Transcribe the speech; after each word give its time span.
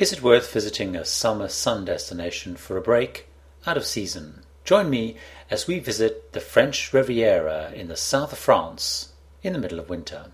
Is 0.00 0.14
it 0.14 0.22
worth 0.22 0.50
visiting 0.50 0.96
a 0.96 1.04
summer 1.04 1.46
sun 1.48 1.84
destination 1.84 2.56
for 2.56 2.78
a 2.78 2.80
break 2.80 3.26
out 3.66 3.76
of 3.76 3.84
season? 3.84 4.44
Join 4.64 4.88
me 4.88 5.18
as 5.50 5.66
we 5.66 5.78
visit 5.78 6.32
the 6.32 6.40
French 6.40 6.94
Riviera 6.94 7.70
in 7.74 7.88
the 7.88 7.98
south 7.98 8.32
of 8.32 8.38
France 8.38 9.12
in 9.42 9.52
the 9.52 9.58
middle 9.58 9.78
of 9.78 9.90
winter. 9.90 10.32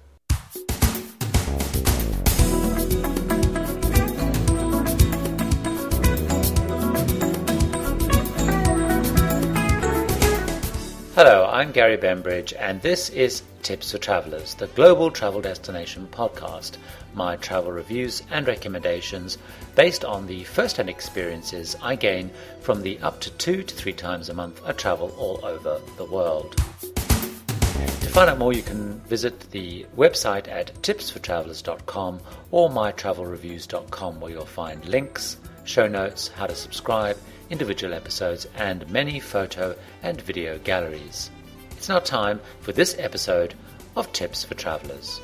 Hello, 11.17 11.48
I'm 11.51 11.73
Gary 11.73 11.96
Bembridge, 11.96 12.53
and 12.59 12.83
this 12.83 13.09
is 13.09 13.43
Tips 13.62 13.93
for 13.93 13.96
Travelers, 13.96 14.53
the 14.53 14.66
global 14.66 15.11
travel 15.11 15.41
destination 15.41 16.07
podcast. 16.11 16.77
My 17.15 17.37
travel 17.37 17.73
reviews 17.73 18.23
and 18.30 18.46
recommendations 18.46 19.39
based 19.77 20.05
on 20.05 20.27
the 20.27 20.45
first 20.45 20.77
hand 20.77 20.91
experiences 20.91 21.74
I 21.80 21.97
gain 21.97 22.30
from 22.60 22.83
the 22.83 22.98
up 22.98 23.19
to 23.23 23.30
two 23.30 23.62
to 23.62 23.74
three 23.74 23.95
times 23.95 24.29
a 24.29 24.34
month 24.34 24.60
I 24.66 24.73
travel 24.73 25.09
all 25.16 25.43
over 25.43 25.80
the 25.97 26.05
world. 26.05 26.55
To 26.55 28.10
find 28.10 28.29
out 28.29 28.37
more, 28.37 28.52
you 28.52 28.62
can 28.62 29.01
visit 29.09 29.41
the 29.52 29.87
website 29.96 30.48
at 30.48 30.74
tipsfortravelers.com 30.83 32.21
or 32.51 32.69
mytravelreviews.com, 32.69 34.21
where 34.21 34.33
you'll 34.33 34.45
find 34.45 34.85
links, 34.85 35.38
show 35.66 35.87
notes, 35.87 36.29
how 36.29 36.47
to 36.47 36.55
subscribe 36.55 37.19
individual 37.51 37.95
episodes, 37.95 38.47
and 38.57 38.88
many 38.91 39.20
photo 39.20 39.77
and 40.02 40.20
video 40.20 40.59
galleries. 40.59 41.30
It's 41.73 41.88
now 41.88 41.98
time 41.98 42.41
for 42.61 42.73
this 42.73 42.97
episode 42.98 43.55
of 43.97 44.12
Tips 44.12 44.45
for 44.45 44.55
Travelers. 44.55 45.21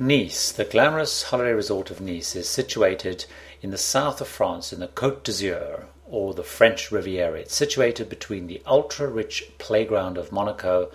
Nice, 0.00 0.50
the 0.52 0.64
glamorous 0.64 1.24
holiday 1.24 1.52
resort 1.52 1.90
of 1.90 2.00
Nice, 2.00 2.34
is 2.34 2.48
situated 2.48 3.26
in 3.62 3.70
the 3.70 3.78
south 3.78 4.20
of 4.20 4.28
France 4.28 4.72
in 4.72 4.80
the 4.80 4.88
Côte 4.88 5.22
d'Azur, 5.22 5.84
or 6.10 6.34
the 6.34 6.42
French 6.42 6.90
Riviera. 6.90 7.40
It's 7.40 7.54
situated 7.54 8.08
between 8.08 8.46
the 8.46 8.60
ultra 8.66 9.06
rich 9.08 9.50
playground 9.58 10.18
of 10.18 10.32
Monaco 10.32 10.90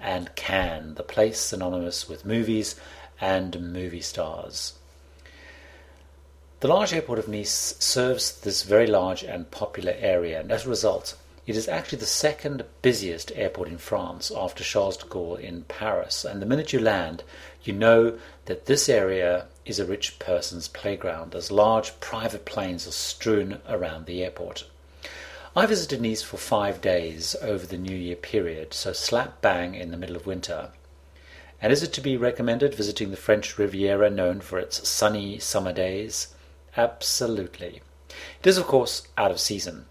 and 0.00 0.34
Cannes, 0.34 0.94
the 0.94 1.02
place 1.02 1.38
synonymous 1.38 2.08
with 2.08 2.24
movies 2.24 2.74
and 3.20 3.72
movie 3.72 4.00
stars. 4.00 4.74
The 6.60 6.68
large 6.68 6.94
airport 6.94 7.18
of 7.18 7.28
Nice 7.28 7.76
serves 7.78 8.40
this 8.40 8.62
very 8.62 8.86
large 8.86 9.22
and 9.22 9.50
popular 9.50 9.94
area, 9.98 10.40
and 10.40 10.50
as 10.50 10.64
a 10.64 10.70
result, 10.70 11.16
it 11.46 11.56
is 11.56 11.68
actually 11.68 11.98
the 11.98 12.06
second 12.06 12.64
busiest 12.80 13.30
airport 13.34 13.68
in 13.68 13.78
France 13.78 14.32
after 14.34 14.64
Charles 14.64 14.96
de 14.96 15.04
Gaulle 15.04 15.36
in 15.36 15.64
Paris. 15.64 16.24
And 16.24 16.40
the 16.40 16.46
minute 16.46 16.72
you 16.72 16.80
land, 16.80 17.22
you 17.62 17.72
know 17.74 18.18
that 18.46 18.66
this 18.66 18.88
area 18.88 19.46
is 19.66 19.78
a 19.78 19.84
rich 19.84 20.18
person's 20.18 20.68
playground, 20.68 21.34
as 21.34 21.50
large 21.50 21.98
private 22.00 22.44
planes 22.44 22.86
are 22.86 22.92
strewn 22.92 23.58
around 23.68 24.06
the 24.06 24.24
airport. 24.24 24.64
I 25.56 25.66
visited 25.66 26.00
Nice 26.00 26.22
for 26.22 26.36
five 26.36 26.80
days 26.80 27.36
over 27.40 27.66
the 27.66 27.78
New 27.78 27.96
Year 27.96 28.16
period, 28.16 28.74
so 28.74 28.92
slap 28.92 29.40
bang 29.40 29.74
in 29.74 29.90
the 29.90 29.96
middle 29.96 30.16
of 30.16 30.26
winter. 30.26 30.70
And 31.60 31.72
is 31.72 31.82
it 31.82 31.92
to 31.92 32.00
be 32.00 32.16
recommended 32.16 32.74
visiting 32.74 33.10
the 33.10 33.16
French 33.16 33.56
Riviera 33.56 34.10
known 34.10 34.40
for 34.40 34.58
its 34.58 34.88
sunny 34.88 35.38
summer 35.38 35.72
days? 35.72 36.34
Absolutely. 36.76 37.82
It 38.40 38.46
is, 38.46 38.58
of 38.58 38.66
course, 38.66 39.06
out 39.16 39.30
of 39.30 39.40
season. 39.40 39.86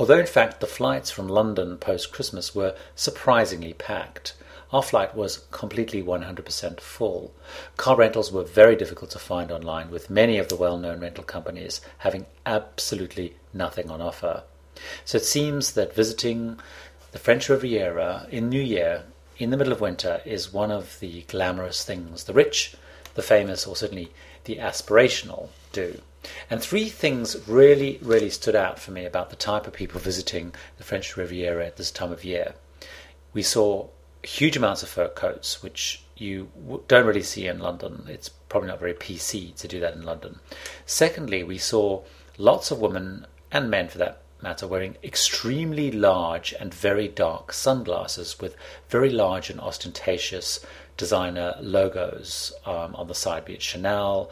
Although, 0.00 0.20
in 0.20 0.26
fact, 0.26 0.60
the 0.60 0.66
flights 0.66 1.10
from 1.10 1.28
London 1.28 1.76
post 1.76 2.10
Christmas 2.10 2.54
were 2.54 2.74
surprisingly 2.94 3.74
packed. 3.74 4.32
Our 4.72 4.82
flight 4.82 5.14
was 5.14 5.44
completely 5.50 6.02
100% 6.02 6.80
full. 6.80 7.34
Car 7.76 7.96
rentals 7.96 8.32
were 8.32 8.42
very 8.42 8.76
difficult 8.76 9.10
to 9.10 9.18
find 9.18 9.52
online, 9.52 9.90
with 9.90 10.08
many 10.08 10.38
of 10.38 10.48
the 10.48 10.56
well 10.56 10.78
known 10.78 11.00
rental 11.00 11.22
companies 11.22 11.82
having 11.98 12.24
absolutely 12.46 13.36
nothing 13.52 13.90
on 13.90 14.00
offer. 14.00 14.44
So 15.04 15.18
it 15.18 15.26
seems 15.26 15.72
that 15.72 15.94
visiting 15.94 16.58
the 17.12 17.18
French 17.18 17.50
Riviera 17.50 18.26
in 18.30 18.48
New 18.48 18.62
Year 18.62 19.04
in 19.36 19.50
the 19.50 19.58
middle 19.58 19.74
of 19.74 19.82
winter 19.82 20.22
is 20.24 20.50
one 20.50 20.70
of 20.70 20.98
the 21.00 21.24
glamorous 21.28 21.84
things 21.84 22.24
the 22.24 22.32
rich, 22.32 22.74
the 23.16 23.22
famous, 23.22 23.66
or 23.66 23.76
certainly 23.76 24.10
the 24.44 24.56
aspirational 24.56 25.50
do. 25.72 26.00
And 26.50 26.60
three 26.60 26.88
things 26.88 27.36
really, 27.48 27.98
really 28.02 28.30
stood 28.30 28.56
out 28.56 28.78
for 28.78 28.90
me 28.90 29.04
about 29.04 29.30
the 29.30 29.36
type 29.36 29.66
of 29.66 29.72
people 29.72 30.00
visiting 30.00 30.54
the 30.76 30.84
French 30.84 31.16
Riviera 31.16 31.66
at 31.66 31.76
this 31.76 31.90
time 31.90 32.12
of 32.12 32.24
year. 32.24 32.54
We 33.32 33.42
saw 33.42 33.88
huge 34.22 34.56
amounts 34.56 34.82
of 34.82 34.88
fur 34.88 35.08
coats, 35.08 35.62
which 35.62 36.02
you 36.16 36.50
don't 36.88 37.06
really 37.06 37.22
see 37.22 37.46
in 37.46 37.58
London. 37.58 38.04
It's 38.08 38.28
probably 38.28 38.68
not 38.68 38.80
very 38.80 38.94
PC 38.94 39.54
to 39.56 39.68
do 39.68 39.80
that 39.80 39.94
in 39.94 40.02
London. 40.02 40.40
Secondly, 40.84 41.42
we 41.42 41.58
saw 41.58 42.02
lots 42.36 42.70
of 42.70 42.80
women 42.80 43.26
and 43.50 43.70
men 43.70 43.88
for 43.88 43.98
that 43.98 44.22
matter 44.42 44.66
wearing 44.66 44.96
extremely 45.02 45.90
large 45.90 46.54
and 46.58 46.72
very 46.72 47.08
dark 47.08 47.52
sunglasses 47.52 48.38
with 48.40 48.56
very 48.88 49.10
large 49.10 49.50
and 49.50 49.60
ostentatious 49.60 50.64
designer 50.96 51.54
logos 51.60 52.52
um, 52.64 52.94
on 52.94 53.06
the 53.06 53.14
side, 53.14 53.44
be 53.44 53.54
it 53.54 53.62
Chanel, 53.62 54.30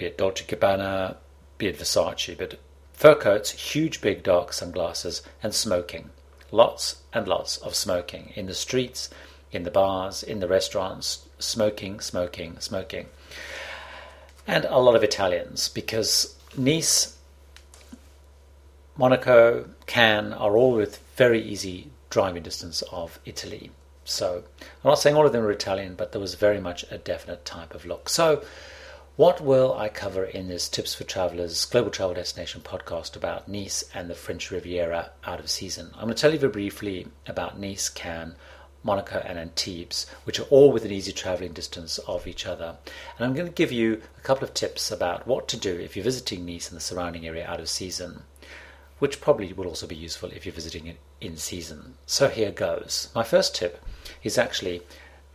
be 0.00 0.06
it 0.06 0.16
Dolce 0.16 0.46
Gabbana, 0.46 1.16
be 1.58 1.66
it 1.66 1.78
Versace, 1.78 2.36
but 2.36 2.58
fur 2.94 3.14
coats, 3.14 3.50
huge 3.50 4.00
big 4.00 4.22
dark 4.22 4.54
sunglasses, 4.54 5.20
and 5.42 5.54
smoking. 5.54 6.08
Lots 6.50 7.02
and 7.12 7.28
lots 7.28 7.58
of 7.58 7.74
smoking 7.74 8.32
in 8.34 8.46
the 8.46 8.54
streets, 8.54 9.10
in 9.52 9.64
the 9.64 9.70
bars, 9.70 10.22
in 10.22 10.40
the 10.40 10.48
restaurants, 10.48 11.28
smoking, 11.38 12.00
smoking, 12.00 12.58
smoking. 12.60 13.08
And 14.46 14.64
a 14.64 14.78
lot 14.78 14.96
of 14.96 15.02
Italians, 15.02 15.68
because 15.68 16.34
Nice, 16.56 17.18
Monaco, 18.96 19.66
Cannes 19.86 20.32
are 20.32 20.56
all 20.56 20.72
with 20.72 20.98
very 21.16 21.42
easy 21.42 21.90
driving 22.08 22.42
distance 22.42 22.82
of 22.90 23.20
Italy. 23.26 23.70
So 24.04 24.44
I'm 24.82 24.88
not 24.88 24.98
saying 24.98 25.14
all 25.14 25.26
of 25.26 25.32
them 25.32 25.44
are 25.44 25.50
Italian, 25.50 25.94
but 25.94 26.12
there 26.12 26.22
was 26.22 26.36
very 26.36 26.58
much 26.58 26.86
a 26.90 26.96
definite 26.96 27.44
type 27.44 27.74
of 27.74 27.84
look. 27.84 28.08
So 28.08 28.42
what 29.20 29.38
will 29.38 29.76
I 29.76 29.90
cover 29.90 30.24
in 30.24 30.48
this 30.48 30.66
Tips 30.66 30.94
for 30.94 31.04
Travelers 31.04 31.66
Global 31.66 31.90
Travel 31.90 32.14
Destination 32.14 32.62
podcast 32.62 33.16
about 33.16 33.48
Nice 33.48 33.84
and 33.92 34.08
the 34.08 34.14
French 34.14 34.50
Riviera 34.50 35.10
out 35.24 35.40
of 35.40 35.50
season? 35.50 35.90
I'm 35.92 36.04
going 36.04 36.14
to 36.14 36.18
tell 36.22 36.32
you 36.32 36.38
very 36.38 36.50
briefly 36.50 37.06
about 37.26 37.60
Nice, 37.60 37.90
Cannes, 37.90 38.34
Monaco, 38.82 39.18
and 39.18 39.38
Antibes, 39.38 40.06
which 40.24 40.40
are 40.40 40.44
all 40.44 40.72
within 40.72 40.90
easy 40.90 41.12
traveling 41.12 41.52
distance 41.52 41.98
of 41.98 42.26
each 42.26 42.46
other. 42.46 42.78
And 43.18 43.26
I'm 43.26 43.34
going 43.34 43.46
to 43.46 43.52
give 43.52 43.70
you 43.70 44.00
a 44.16 44.22
couple 44.22 44.44
of 44.44 44.54
tips 44.54 44.90
about 44.90 45.26
what 45.26 45.48
to 45.48 45.58
do 45.58 45.78
if 45.78 45.94
you're 45.94 46.02
visiting 46.02 46.46
Nice 46.46 46.70
and 46.70 46.76
the 46.78 46.82
surrounding 46.82 47.26
area 47.26 47.46
out 47.46 47.60
of 47.60 47.68
season, 47.68 48.22
which 49.00 49.20
probably 49.20 49.52
will 49.52 49.66
also 49.66 49.86
be 49.86 49.96
useful 49.96 50.30
if 50.30 50.46
you're 50.46 50.54
visiting 50.54 50.86
it 50.86 50.96
in 51.20 51.36
season. 51.36 51.92
So 52.06 52.28
here 52.28 52.52
goes. 52.52 53.10
My 53.14 53.24
first 53.24 53.54
tip 53.54 53.84
is 54.22 54.38
actually 54.38 54.80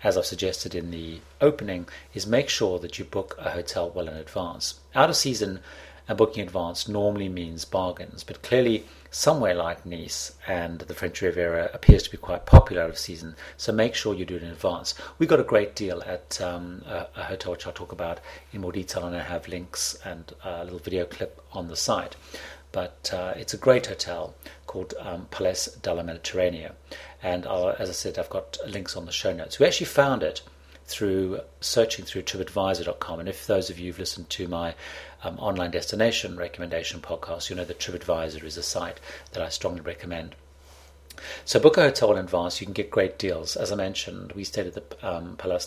as 0.05 0.19
I've 0.19 0.25
suggested 0.27 0.75
in 0.75 0.91
the 0.91 1.19
opening, 1.41 1.87
is 2.13 2.27
make 2.27 2.47
sure 2.47 2.77
that 2.77 2.99
you 2.99 3.05
book 3.05 3.35
a 3.39 3.49
hotel 3.49 3.89
well 3.89 4.07
in 4.07 4.15
advance. 4.15 4.75
Out 4.93 5.09
of 5.09 5.15
season 5.15 5.61
and 6.07 6.15
booking 6.15 6.43
advance 6.43 6.87
normally 6.87 7.27
means 7.27 7.65
bargains, 7.65 8.23
but 8.23 8.43
clearly 8.43 8.85
somewhere 9.09 9.55
like 9.55 9.83
Nice 9.83 10.35
and 10.45 10.77
the 10.77 10.93
French 10.93 11.23
Riviera 11.23 11.71
appears 11.73 12.03
to 12.03 12.11
be 12.11 12.17
quite 12.17 12.45
popular 12.45 12.83
out 12.83 12.91
of 12.91 12.99
season, 12.99 13.35
so 13.57 13.71
make 13.71 13.95
sure 13.95 14.13
you 14.13 14.25
do 14.25 14.35
it 14.35 14.43
in 14.43 14.49
advance. 14.49 14.93
We 15.17 15.25
got 15.25 15.39
a 15.39 15.43
great 15.43 15.75
deal 15.75 16.03
at 16.03 16.39
um, 16.39 16.83
a, 16.85 17.07
a, 17.15 17.23
hotel 17.23 17.53
which 17.53 17.65
I'll 17.65 17.73
talk 17.73 17.91
about 17.91 18.19
in 18.53 18.61
more 18.61 18.71
detail, 18.71 19.07
and 19.07 19.15
I 19.15 19.23
have 19.23 19.47
links 19.47 19.97
and 20.05 20.31
a 20.43 20.63
little 20.65 20.77
video 20.77 21.05
clip 21.05 21.41
on 21.51 21.67
the 21.67 21.75
site. 21.75 22.15
But 22.71 23.09
uh, 23.11 23.33
it's 23.37 23.53
a 23.55 23.57
great 23.57 23.87
hotel 23.87 24.35
called 24.67 24.93
um, 24.99 25.27
Palais 25.31 25.69
de 25.81 25.93
la 25.93 26.03
Méditerranée. 26.03 26.69
And 27.25 27.47
as 27.47 27.89
I 27.89 27.93
said, 27.93 28.19
I've 28.19 28.29
got 28.29 28.59
links 28.67 28.95
on 28.95 29.07
the 29.07 29.11
show 29.11 29.33
notes. 29.33 29.57
We 29.57 29.65
actually 29.65 29.87
found 29.87 30.21
it 30.21 30.43
through 30.85 31.39
searching 31.59 32.05
through 32.05 32.21
TripAdvisor.com. 32.21 33.19
And 33.19 33.27
if 33.27 33.47
those 33.47 33.71
of 33.71 33.79
you 33.79 33.87
who've 33.87 33.97
listened 33.97 34.29
to 34.29 34.47
my 34.47 34.75
um, 35.23 35.39
online 35.39 35.71
destination 35.71 36.37
recommendation 36.37 37.01
podcast, 37.01 37.49
you 37.49 37.55
know 37.55 37.65
that 37.65 37.79
TripAdvisor 37.79 38.43
is 38.43 38.57
a 38.57 38.61
site 38.61 38.99
that 39.31 39.41
I 39.41 39.49
strongly 39.49 39.81
recommend. 39.81 40.35
So 41.45 41.59
book 41.59 41.77
a 41.77 41.81
hotel 41.81 42.11
in 42.11 42.19
advance. 42.19 42.61
You 42.61 42.67
can 42.67 42.73
get 42.73 42.91
great 42.91 43.17
deals. 43.17 43.55
As 43.55 43.71
I 43.71 43.75
mentioned, 43.75 44.33
we 44.33 44.43
stayed 44.43 44.67
at 44.67 44.75
the 44.75 45.07
um, 45.09 45.35
Palais 45.35 45.61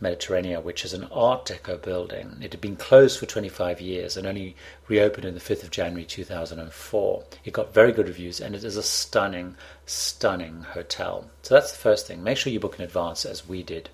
Méditerranée, 0.00 0.62
which 0.62 0.84
is 0.84 0.92
an 0.92 1.04
Art 1.10 1.46
Deco 1.46 1.80
building. 1.80 2.36
It 2.42 2.52
had 2.52 2.60
been 2.60 2.76
closed 2.76 3.18
for 3.18 3.26
25 3.26 3.80
years 3.80 4.16
and 4.16 4.26
only 4.26 4.54
reopened 4.88 5.26
on 5.26 5.34
the 5.34 5.40
5th 5.40 5.62
of 5.62 5.70
January 5.70 6.04
2004. 6.04 7.24
It 7.44 7.52
got 7.52 7.72
very 7.72 7.92
good 7.92 8.08
reviews 8.08 8.40
and 8.40 8.54
it 8.54 8.62
is 8.62 8.76
a 8.76 8.82
stunning, 8.82 9.56
stunning 9.86 10.62
hotel. 10.62 11.30
So 11.42 11.54
that's 11.54 11.72
the 11.72 11.78
first 11.78 12.06
thing. 12.06 12.22
Make 12.22 12.36
sure 12.36 12.52
you 12.52 12.60
book 12.60 12.78
in 12.78 12.84
advance 12.84 13.24
as 13.24 13.48
we 13.48 13.62
did. 13.62 13.88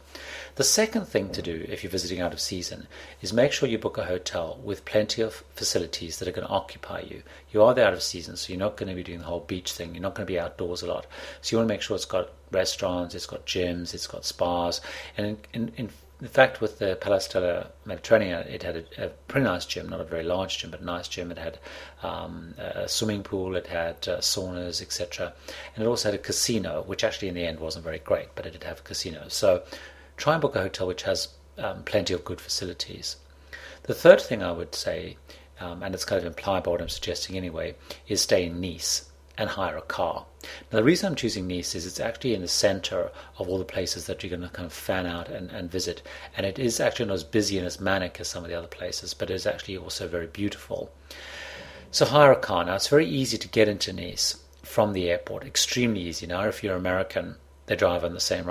The 0.57 0.65
second 0.65 1.07
thing 1.07 1.31
to 1.33 1.41
do 1.41 1.67
if 1.69 1.83
you're 1.83 1.91
visiting 1.91 2.21
out 2.21 2.33
of 2.33 2.41
season 2.41 2.89
is 3.21 3.33
make 3.33 3.53
sure 3.53 3.69
you 3.69 3.79
book 3.79 3.97
a 3.97 4.05
hotel 4.05 4.59
with 4.63 4.85
plenty 4.85 5.23
of 5.23 5.45
facilities 5.55 6.19
that 6.19 6.29
are 6.29 6.33
going 6.33 6.47
to 6.47 6.53
occupy 6.53 7.01
you. 7.01 7.23
You 7.53 7.63
are 7.63 7.75
there 7.75 7.87
out 7.87 7.95
of 7.95 8.03
season, 8.03 8.37
so 8.37 8.53
you're 8.53 8.59
not 8.59 8.77
going 8.77 8.89
to 8.89 8.95
be 8.95 9.03
doing 9.03 9.21
the 9.21 9.27
whole 9.27 9.41
beach 9.41 9.73
thing. 9.73 9.95
You're 9.95 10.03
not 10.03 10.15
going 10.15 10.27
to 10.27 10.33
be 10.33 10.39
outdoors 10.39 10.83
a 10.83 10.87
lot. 10.87 11.07
So 11.41 11.55
you 11.55 11.59
want 11.59 11.69
to 11.69 11.75
make 11.75 11.81
sure 11.81 11.95
it's 11.95 12.05
got 12.05 12.29
restaurants, 12.53 13.15
it's 13.15 13.27
got 13.27 13.47
gyms, 13.47 13.95
it's 13.95 14.07
got 14.07 14.25
spas. 14.25 14.81
And 15.17 15.39
in, 15.53 15.73
in, 15.77 15.91
in 16.23 16.29
fact, 16.29 16.61
with 16.61 16.79
the 16.79 16.95
Palace 17.01 17.25
Stella 17.25 17.73
Mediterranean, 17.85 18.47
it 18.47 18.63
had 18.63 18.77
a, 18.77 19.07
a, 19.07 19.09
pretty 19.27 19.45
nice 19.45 19.67
gym, 19.67 19.89
not 19.89 20.01
a 20.01 20.05
very 20.05 20.23
large 20.23 20.59
gym, 20.59 20.71
but 20.71 20.81
a 20.81 20.85
nice 20.85 21.09
gym. 21.09 21.33
It 21.33 21.39
had 21.39 21.59
um, 22.05 22.55
a 22.59 22.89
swimming 22.89 23.25
pool, 23.25 23.57
it 23.57 23.67
had 23.67 23.97
uh, 24.07 24.19
saunas, 24.19 24.81
etc. 24.81 25.33
And 25.75 25.85
it 25.85 25.89
also 25.89 26.11
had 26.11 26.21
a 26.21 26.23
casino, 26.23 26.85
which 26.87 27.03
actually 27.03 27.27
in 27.27 27.35
the 27.35 27.45
end 27.45 27.59
wasn't 27.59 27.85
very 27.85 27.99
great, 27.99 28.29
but 28.37 28.47
it 28.47 28.53
did 28.53 28.63
have 28.63 28.79
a 28.79 28.83
casino. 28.83 29.25
So 29.27 29.65
try 30.17 30.35
and 30.35 30.41
book 30.41 30.55
a 30.55 30.61
hotel 30.61 30.87
which 30.87 31.03
has 31.03 31.29
um, 31.59 31.83
plenty 31.83 32.15
of 32.15 32.25
good 32.25 32.41
facilities. 32.41 33.17
The 33.83 33.95
third 33.95 34.21
thing 34.21 34.45
I 34.45 34.53
would 34.53 34.77
say, 34.77 35.17
um, 35.59 35.83
and 35.83 35.93
it's 35.93 36.05
kind 36.05 36.21
of 36.21 36.27
implied 36.27 36.63
by 36.63 36.71
what 36.71 36.81
I'm 36.81 36.89
suggesting 36.89 37.37
anyway, 37.37 37.75
is 38.07 38.21
stay 38.21 38.47
in 38.47 38.61
Nice 38.61 39.11
and 39.39 39.51
hire 39.51 39.77
a 39.77 39.83
car. 39.83 40.27
Now, 40.71 40.79
the 40.79 40.85
reason 40.85 41.07
I'm 41.07 41.15
choosing 41.15 41.47
Nice 41.47 41.75
is 41.75 41.87
it's 41.87 42.01
actually 42.01 42.35
in 42.35 42.43
the 42.43 42.49
center 42.49 43.11
of 43.39 43.49
all 43.49 43.59
the 43.59 43.65
places 43.65 44.07
that 44.07 44.23
you're 44.23 44.31
going 44.31 44.43
to 44.43 44.49
kind 44.49 44.67
of 44.67 44.73
fan 44.73 45.07
out 45.07 45.29
and, 45.29 45.51
and 45.51 45.71
visit. 45.71 46.03
And 46.37 46.45
it 46.45 46.59
is 46.59 46.81
actually 46.81 47.07
not 47.07 47.15
as 47.15 47.25
busy 47.25 47.59
and 47.59 47.67
as 47.67 47.81
manic 47.81 48.21
as 48.21 48.29
some 48.29 48.45
of 48.45 48.51
the 48.51 48.57
other 48.57 48.67
places, 48.67 49.15
but 49.15 49.31
it 49.31 49.35
is 49.35 49.47
actually 49.47 49.77
also 49.77 50.09
very 50.09 50.27
beautiful. 50.27 50.93
So, 51.91 52.05
hire 52.05 52.33
a 52.33 52.37
car. 52.37 52.65
Now, 52.65 52.75
it's 52.75 52.89
very 52.89 53.07
easy 53.07 53.39
to 53.39 53.49
get 53.49 53.69
into 53.69 53.93
Nice 53.93 54.43
from 54.63 54.93
the 54.93 55.11
airport, 55.11 55.45
extremely 55.45 56.01
easy. 56.01 56.27
Now, 56.27 56.43
if 56.43 56.63
you're 56.63 56.77
American, 56.77 57.37
they 57.67 57.77
drive 57.77 58.05
on 58.05 58.15
the 58.15 58.21
same 58.21 58.47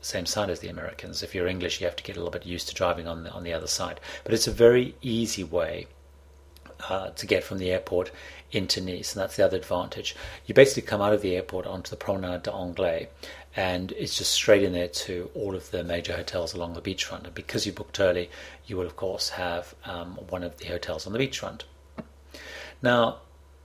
same 0.00 0.26
side 0.26 0.50
as 0.50 0.60
the 0.60 0.68
Americans. 0.68 1.22
If 1.22 1.34
you're 1.34 1.46
English, 1.46 1.80
you 1.80 1.86
have 1.86 1.96
to 1.96 2.02
get 2.02 2.16
a 2.16 2.18
little 2.18 2.32
bit 2.32 2.46
used 2.46 2.68
to 2.68 2.74
driving 2.74 3.06
on 3.06 3.24
the 3.24 3.30
on 3.30 3.44
the 3.44 3.52
other 3.52 3.66
side. 3.66 4.00
But 4.24 4.34
it's 4.34 4.46
a 4.46 4.52
very 4.52 4.94
easy 5.02 5.44
way 5.44 5.86
uh, 6.88 7.10
to 7.10 7.26
get 7.26 7.44
from 7.44 7.58
the 7.58 7.70
airport 7.70 8.10
into 8.50 8.80
Nice, 8.80 9.14
and 9.14 9.22
that's 9.22 9.36
the 9.36 9.44
other 9.44 9.56
advantage. 9.56 10.16
You 10.46 10.54
basically 10.54 10.88
come 10.88 11.00
out 11.00 11.12
of 11.12 11.22
the 11.22 11.36
airport 11.36 11.66
onto 11.66 11.90
the 11.90 11.96
Promenade 11.96 12.44
d'Anglais, 12.44 13.08
and 13.54 13.92
it's 13.92 14.16
just 14.16 14.32
straight 14.32 14.62
in 14.62 14.72
there 14.72 14.88
to 14.88 15.30
all 15.34 15.54
of 15.54 15.70
the 15.70 15.84
major 15.84 16.14
hotels 16.14 16.54
along 16.54 16.74
the 16.74 16.82
beachfront. 16.82 17.24
And 17.24 17.34
because 17.34 17.66
you 17.66 17.72
booked 17.72 18.00
early, 18.00 18.30
you 18.66 18.76
will 18.76 18.86
of 18.86 18.96
course 18.96 19.30
have 19.30 19.74
um, 19.84 20.18
one 20.28 20.42
of 20.42 20.58
the 20.58 20.66
hotels 20.66 21.06
on 21.06 21.12
the 21.12 21.18
beachfront. 21.18 21.62
Now, 22.82 23.18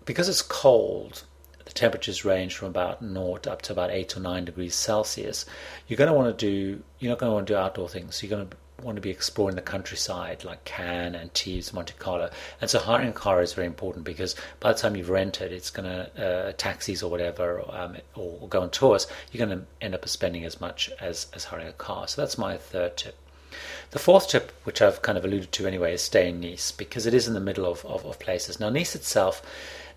because 0.05 0.27
it's 0.27 0.41
cold, 0.41 1.23
the 1.65 1.71
temperatures 1.71 2.25
range 2.25 2.55
from 2.55 2.69
about 2.69 3.01
naught 3.01 3.47
up 3.47 3.61
to 3.63 3.73
about 3.73 3.91
eight 3.91 4.17
or 4.17 4.19
nine 4.19 4.45
degrees 4.45 4.75
Celsius. 4.75 5.45
You're 5.87 5.97
going 5.97 6.09
to 6.09 6.13
want 6.13 6.37
to 6.37 6.45
do 6.45 6.83
you're 6.99 7.09
not 7.09 7.19
going 7.19 7.29
to 7.29 7.33
want 7.33 7.47
to 7.47 7.53
do 7.53 7.57
outdoor 7.57 7.89
things. 7.89 8.21
You're 8.21 8.29
going 8.29 8.49
to 8.49 8.57
want 8.83 8.95
to 8.97 9.01
be 9.01 9.09
exploring 9.09 9.55
the 9.55 9.61
countryside 9.61 10.43
like 10.43 10.63
Cannes, 10.65 11.15
Antibes, 11.15 11.73
Monte 11.73 11.93
Carlo. 11.99 12.29
And 12.61 12.69
so 12.69 12.79
hiring 12.79 13.09
a 13.09 13.13
car 13.13 13.41
is 13.41 13.53
very 13.53 13.67
important 13.67 14.05
because 14.05 14.35
by 14.59 14.73
the 14.73 14.79
time 14.79 14.95
you've 14.95 15.09
rented, 15.09 15.51
it's 15.51 15.69
going 15.69 15.89
to, 15.89 16.23
uh, 16.23 16.53
taxis 16.57 17.01
or 17.03 17.09
whatever, 17.09 17.63
um, 17.69 17.97
or, 18.15 18.37
or, 18.41 18.47
go 18.47 18.61
on 18.61 18.69
tours, 18.69 19.07
you're 19.31 19.45
going 19.45 19.57
to 19.59 19.65
end 19.81 19.93
up 19.93 20.07
spending 20.07 20.45
as 20.45 20.59
much 20.61 20.89
as, 20.99 21.27
as 21.33 21.45
hiring 21.45 21.67
a 21.67 21.73
car. 21.73 22.07
So 22.07 22.21
that's 22.21 22.37
my 22.37 22.57
third 22.57 22.97
tip. 22.97 23.15
The 23.91 23.99
fourth 23.99 24.29
tip, 24.29 24.51
which 24.63 24.81
I've 24.81 25.01
kind 25.01 25.17
of 25.17 25.25
alluded 25.25 25.51
to 25.51 25.67
anyway, 25.67 25.93
is 25.93 26.01
stay 26.01 26.29
in 26.29 26.39
Nice 26.39 26.71
because 26.71 27.05
it 27.05 27.13
is 27.13 27.27
in 27.27 27.35
the 27.35 27.39
middle 27.39 27.65
of, 27.65 27.85
of, 27.85 28.05
of 28.05 28.19
places. 28.19 28.59
Now, 28.59 28.69
Nice 28.69 28.95
itself, 28.95 29.41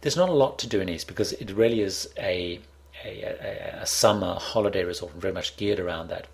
there's 0.03 0.17
not 0.17 0.29
a 0.29 0.33
lot 0.33 0.59
to 0.61 0.67
do 0.67 0.81
in 0.81 0.89
Nice 0.89 1.05
because 1.05 1.33
it 1.33 1.51
really 1.51 1.81
is 1.81 2.09
a, 2.19 2.61
a, 3.05 3.23
a, 3.23 3.79
a 3.83 3.87
summer 3.87 4.35
holiday 4.35 4.85
resort 4.85 5.13
and 5.13 5.23
very 5.23 5.33
much 5.33 5.57
geared 5.57 5.81
around 5.81 6.09
that. 6.09 6.27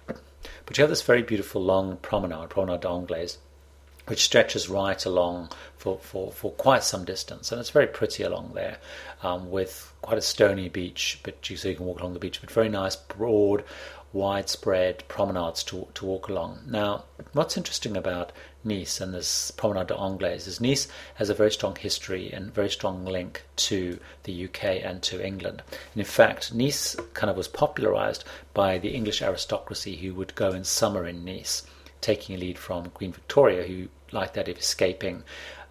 But 0.66 0.78
you 0.78 0.82
have 0.82 0.90
this 0.90 1.02
very 1.02 1.22
beautiful 1.22 1.62
long 1.62 1.96
promenade, 1.98 2.50
Promenade 2.50 2.80
d'Anglais, 2.80 3.36
which 4.06 4.24
stretches 4.24 4.68
right 4.68 5.04
along 5.06 5.50
for, 5.76 5.98
for, 5.98 6.32
for 6.32 6.50
quite 6.52 6.82
some 6.82 7.04
distance. 7.04 7.52
And 7.52 7.60
it's 7.60 7.70
very 7.70 7.86
pretty 7.86 8.22
along 8.22 8.52
there 8.54 8.78
um, 9.22 9.50
with 9.50 9.92
quite 10.02 10.18
a 10.18 10.22
stony 10.22 10.68
beach, 10.68 11.20
but 11.22 11.48
you, 11.48 11.56
so 11.56 11.68
you 11.68 11.76
can 11.76 11.86
walk 11.86 12.00
along 12.00 12.14
the 12.14 12.18
beach, 12.18 12.40
but 12.40 12.50
very 12.50 12.68
nice, 12.68 12.96
broad, 12.96 13.64
widespread 14.12 15.06
promenades 15.08 15.62
to, 15.64 15.86
to 15.94 16.04
walk 16.04 16.28
along. 16.28 16.60
Now, 16.66 17.04
what's 17.32 17.56
interesting 17.56 17.96
about 17.96 18.32
Nice 18.64 19.00
and 19.00 19.12
this 19.12 19.50
Promenade 19.50 19.88
d'Anglais 19.88 20.46
is 20.46 20.60
Nice 20.60 20.88
has 21.16 21.28
a 21.28 21.34
very 21.34 21.50
strong 21.50 21.76
history 21.76 22.32
and 22.32 22.54
very 22.54 22.70
strong 22.70 23.04
link 23.04 23.44
to 23.56 23.98
the 24.24 24.44
UK 24.44 24.64
and 24.84 25.02
to 25.02 25.24
England. 25.24 25.62
And 25.70 26.00
in 26.00 26.04
fact, 26.04 26.54
Nice 26.54 26.96
kind 27.14 27.30
of 27.30 27.36
was 27.36 27.48
popularized 27.48 28.24
by 28.54 28.78
the 28.78 28.90
English 28.90 29.22
aristocracy 29.22 29.96
who 29.96 30.14
would 30.14 30.34
go 30.34 30.50
in 30.52 30.64
summer 30.64 31.06
in 31.06 31.24
Nice, 31.24 31.64
taking 32.00 32.36
a 32.36 32.38
lead 32.38 32.58
from 32.58 32.90
Queen 32.90 33.12
Victoria, 33.12 33.64
who 33.64 33.88
liked 34.12 34.34
that 34.34 34.48
of 34.48 34.58
escaping 34.58 35.24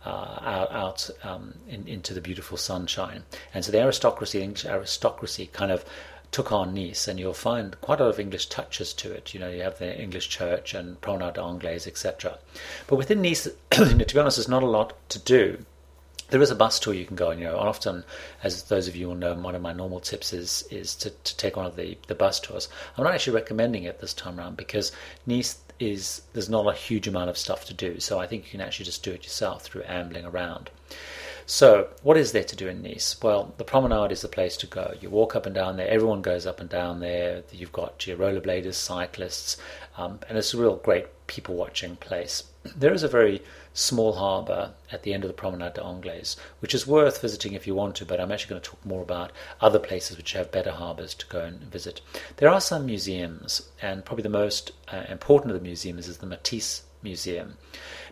uh, 0.05 0.39
out, 0.41 0.71
out 0.71 1.09
um, 1.23 1.53
in, 1.67 1.87
into 1.87 2.13
the 2.13 2.21
beautiful 2.21 2.57
sunshine. 2.57 3.23
And 3.53 3.63
so 3.63 3.71
the 3.71 3.79
aristocracy, 3.79 4.39
the 4.39 4.43
English 4.43 4.65
aristocracy, 4.65 5.47
kind 5.53 5.71
of 5.71 5.85
took 6.31 6.51
on 6.51 6.73
Nice, 6.73 7.07
and 7.07 7.19
you'll 7.19 7.33
find 7.33 7.79
quite 7.81 7.99
a 7.99 8.03
lot 8.03 8.09
of 8.13 8.19
English 8.19 8.47
touches 8.47 8.93
to 8.93 9.11
it. 9.11 9.33
You 9.33 9.39
know, 9.39 9.49
you 9.49 9.61
have 9.61 9.79
the 9.79 10.01
English 10.01 10.29
church 10.29 10.73
and 10.73 10.99
Promenade 11.01 11.35
d'Anglais, 11.35 11.81
etc. 11.85 12.39
But 12.87 12.95
within 12.95 13.21
Nice, 13.21 13.47
to 13.71 13.95
be 13.95 14.19
honest, 14.19 14.37
there's 14.37 14.47
not 14.47 14.63
a 14.63 14.67
lot 14.67 14.93
to 15.09 15.19
do. 15.19 15.65
There 16.29 16.41
is 16.41 16.49
a 16.49 16.55
bus 16.55 16.79
tour 16.79 16.93
you 16.93 17.05
can 17.05 17.17
go 17.17 17.31
on. 17.31 17.39
You 17.39 17.45
know, 17.45 17.57
often, 17.57 18.05
as 18.41 18.63
those 18.63 18.87
of 18.87 18.95
you 18.95 19.09
will 19.09 19.15
know, 19.15 19.33
one 19.33 19.55
of 19.55 19.61
my 19.61 19.73
normal 19.73 19.99
tips 19.99 20.31
is 20.31 20.63
is 20.71 20.95
to, 20.95 21.09
to 21.09 21.37
take 21.37 21.57
one 21.57 21.65
of 21.65 21.75
the, 21.75 21.97
the 22.07 22.15
bus 22.15 22.39
tours. 22.39 22.69
I'm 22.97 23.03
not 23.03 23.13
actually 23.13 23.35
recommending 23.35 23.83
it 23.83 23.99
this 23.99 24.13
time 24.13 24.39
around 24.39 24.55
because 24.55 24.93
Nice 25.25 25.59
is 25.79 26.21
there's 26.31 26.49
not 26.49 26.67
a 26.67 26.77
huge 26.77 27.07
amount 27.07 27.29
of 27.29 27.37
stuff 27.37 27.65
to 27.65 27.73
do. 27.73 27.99
So 27.99 28.19
I 28.19 28.27
think 28.27 28.45
you 28.45 28.51
can 28.51 28.61
actually 28.61 28.85
just 28.85 29.03
do 29.03 29.11
it 29.11 29.23
yourself 29.23 29.63
through 29.63 29.83
ambling 29.83 30.25
around. 30.25 30.69
So, 31.53 31.89
what 32.01 32.15
is 32.15 32.31
there 32.31 32.45
to 32.45 32.55
do 32.55 32.69
in 32.69 32.81
Nice? 32.81 33.21
Well, 33.21 33.53
the 33.57 33.65
promenade 33.65 34.13
is 34.13 34.21
the 34.21 34.29
place 34.29 34.55
to 34.55 34.67
go. 34.67 34.93
You 35.01 35.09
walk 35.09 35.35
up 35.35 35.45
and 35.45 35.53
down 35.53 35.75
there, 35.75 35.89
everyone 35.89 36.21
goes 36.21 36.47
up 36.47 36.61
and 36.61 36.69
down 36.69 37.01
there. 37.01 37.43
You've 37.51 37.73
got 37.73 38.07
your 38.07 38.15
rollerbladers, 38.15 38.75
cyclists, 38.75 39.57
um, 39.97 40.21
and 40.29 40.37
it's 40.37 40.53
a 40.53 40.57
real 40.57 40.77
great 40.77 41.07
people 41.27 41.55
watching 41.55 41.97
place. 41.97 42.43
There 42.77 42.93
is 42.93 43.03
a 43.03 43.09
very 43.09 43.43
small 43.73 44.13
harbour 44.13 44.71
at 44.93 45.03
the 45.03 45.13
end 45.13 45.25
of 45.25 45.27
the 45.27 45.33
Promenade 45.33 45.73
d'Anglais, 45.73 46.37
which 46.61 46.73
is 46.73 46.87
worth 46.87 47.19
visiting 47.19 47.51
if 47.51 47.67
you 47.67 47.75
want 47.75 47.97
to, 47.97 48.05
but 48.05 48.21
I'm 48.21 48.31
actually 48.31 48.51
going 48.51 48.61
to 48.61 48.69
talk 48.69 48.85
more 48.85 49.01
about 49.01 49.33
other 49.59 49.79
places 49.79 50.15
which 50.15 50.31
have 50.31 50.53
better 50.53 50.71
harbours 50.71 51.13
to 51.15 51.25
go 51.25 51.41
and 51.41 51.59
visit. 51.63 51.99
There 52.37 52.47
are 52.47 52.61
some 52.61 52.85
museums, 52.85 53.69
and 53.81 54.05
probably 54.05 54.23
the 54.23 54.29
most 54.29 54.71
uh, 54.87 55.03
important 55.09 55.51
of 55.51 55.59
the 55.59 55.67
museums 55.67 56.07
is 56.07 56.19
the 56.19 56.27
Matisse 56.27 56.83
Museum. 57.03 57.57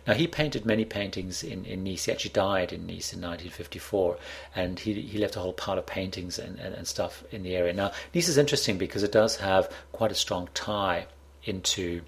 Now, 0.06 0.14
he 0.14 0.26
painted 0.26 0.64
many 0.64 0.84
paintings 0.84 1.42
in, 1.42 1.64
in 1.64 1.84
Nice. 1.84 2.06
He 2.06 2.12
actually 2.12 2.32
died 2.32 2.72
in 2.72 2.86
Nice 2.86 3.12
in 3.12 3.20
1954, 3.20 4.18
and 4.54 4.78
he, 4.78 4.94
he 5.02 5.18
left 5.18 5.36
a 5.36 5.40
whole 5.40 5.52
pile 5.52 5.78
of 5.78 5.86
paintings 5.86 6.38
and, 6.38 6.58
and, 6.58 6.74
and 6.74 6.86
stuff 6.86 7.22
in 7.30 7.42
the 7.42 7.56
area. 7.56 7.72
Now, 7.72 7.92
Nice 8.14 8.28
is 8.28 8.38
interesting 8.38 8.78
because 8.78 9.02
it 9.02 9.12
does 9.12 9.36
have 9.36 9.70
quite 9.92 10.12
a 10.12 10.16
strong 10.16 10.48
tie 10.54 11.06
into 11.44 12.02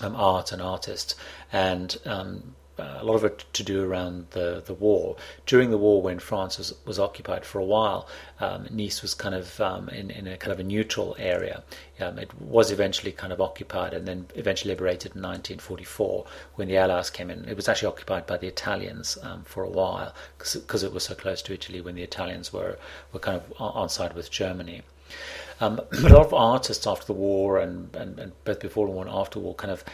um, 0.00 0.16
art 0.16 0.52
and 0.52 0.60
artists, 0.60 1.14
and 1.52 1.96
um, 2.04 2.54
uh, 2.78 2.98
a 3.00 3.04
lot 3.04 3.14
of 3.14 3.24
it 3.24 3.44
to 3.52 3.62
do 3.62 3.84
around 3.84 4.26
the, 4.30 4.62
the 4.66 4.74
war. 4.74 5.16
During 5.46 5.70
the 5.70 5.78
war, 5.78 6.02
when 6.02 6.18
France 6.18 6.58
was, 6.58 6.74
was 6.84 6.98
occupied 6.98 7.44
for 7.44 7.58
a 7.58 7.64
while, 7.64 8.08
um, 8.40 8.66
Nice 8.70 9.00
was 9.02 9.14
kind 9.14 9.34
of 9.34 9.60
um, 9.60 9.88
in, 9.88 10.10
in 10.10 10.26
a 10.26 10.36
kind 10.36 10.52
of 10.52 10.58
a 10.58 10.64
neutral 10.64 11.14
area. 11.18 11.62
Um, 12.00 12.18
it 12.18 12.30
was 12.40 12.72
eventually 12.72 13.12
kind 13.12 13.32
of 13.32 13.40
occupied 13.40 13.94
and 13.94 14.06
then 14.08 14.26
eventually 14.34 14.70
liberated 14.70 15.14
in 15.14 15.22
1944 15.22 16.26
when 16.56 16.68
the 16.68 16.76
Allies 16.76 17.10
came 17.10 17.30
in. 17.30 17.48
It 17.48 17.56
was 17.56 17.68
actually 17.68 17.88
occupied 17.88 18.26
by 18.26 18.38
the 18.38 18.48
Italians 18.48 19.16
um, 19.22 19.44
for 19.44 19.62
a 19.62 19.70
while 19.70 20.12
because 20.38 20.82
it 20.82 20.92
was 20.92 21.04
so 21.04 21.14
close 21.14 21.42
to 21.42 21.54
Italy 21.54 21.80
when 21.80 21.94
the 21.94 22.02
Italians 22.02 22.52
were, 22.52 22.78
were 23.12 23.20
kind 23.20 23.36
of 23.40 23.52
on 23.58 23.88
side 23.88 24.14
with 24.14 24.30
Germany. 24.30 24.82
Um, 25.60 25.80
a 25.92 26.08
lot 26.08 26.26
of 26.26 26.34
artists 26.34 26.86
after 26.86 27.06
the 27.06 27.12
war 27.12 27.58
and, 27.58 27.94
and, 27.94 28.18
and 28.18 28.32
both 28.44 28.60
before 28.60 28.86
the 28.86 28.92
war 28.92 29.04
and 29.04 29.14
after 29.14 29.38
the 29.38 29.44
war 29.44 29.54
kind 29.54 29.70
of 29.70 29.84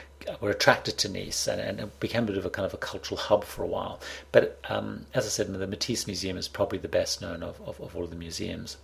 were 0.40 0.50
attracted 0.50 0.98
to 0.98 1.08
Nice 1.08 1.46
and, 1.46 1.60
and 1.60 1.80
it 1.80 2.00
became 2.00 2.24
a 2.24 2.26
bit 2.26 2.38
of 2.38 2.46
a 2.46 2.50
kind 2.50 2.66
of 2.66 2.74
a 2.74 2.78
cultural 2.78 3.18
hub 3.18 3.44
for 3.44 3.62
a 3.62 3.66
while. 3.66 4.00
But 4.32 4.58
um, 4.68 5.06
as 5.14 5.26
I 5.26 5.28
said, 5.28 5.52
the 5.52 5.66
Matisse 5.66 6.06
Museum 6.06 6.36
is 6.36 6.48
probably 6.48 6.78
the 6.78 6.88
best 6.88 7.20
known 7.20 7.42
of, 7.42 7.60
of, 7.62 7.80
of 7.80 7.96
all 7.96 8.04
of 8.04 8.10
the 8.10 8.16
museums. 8.16 8.76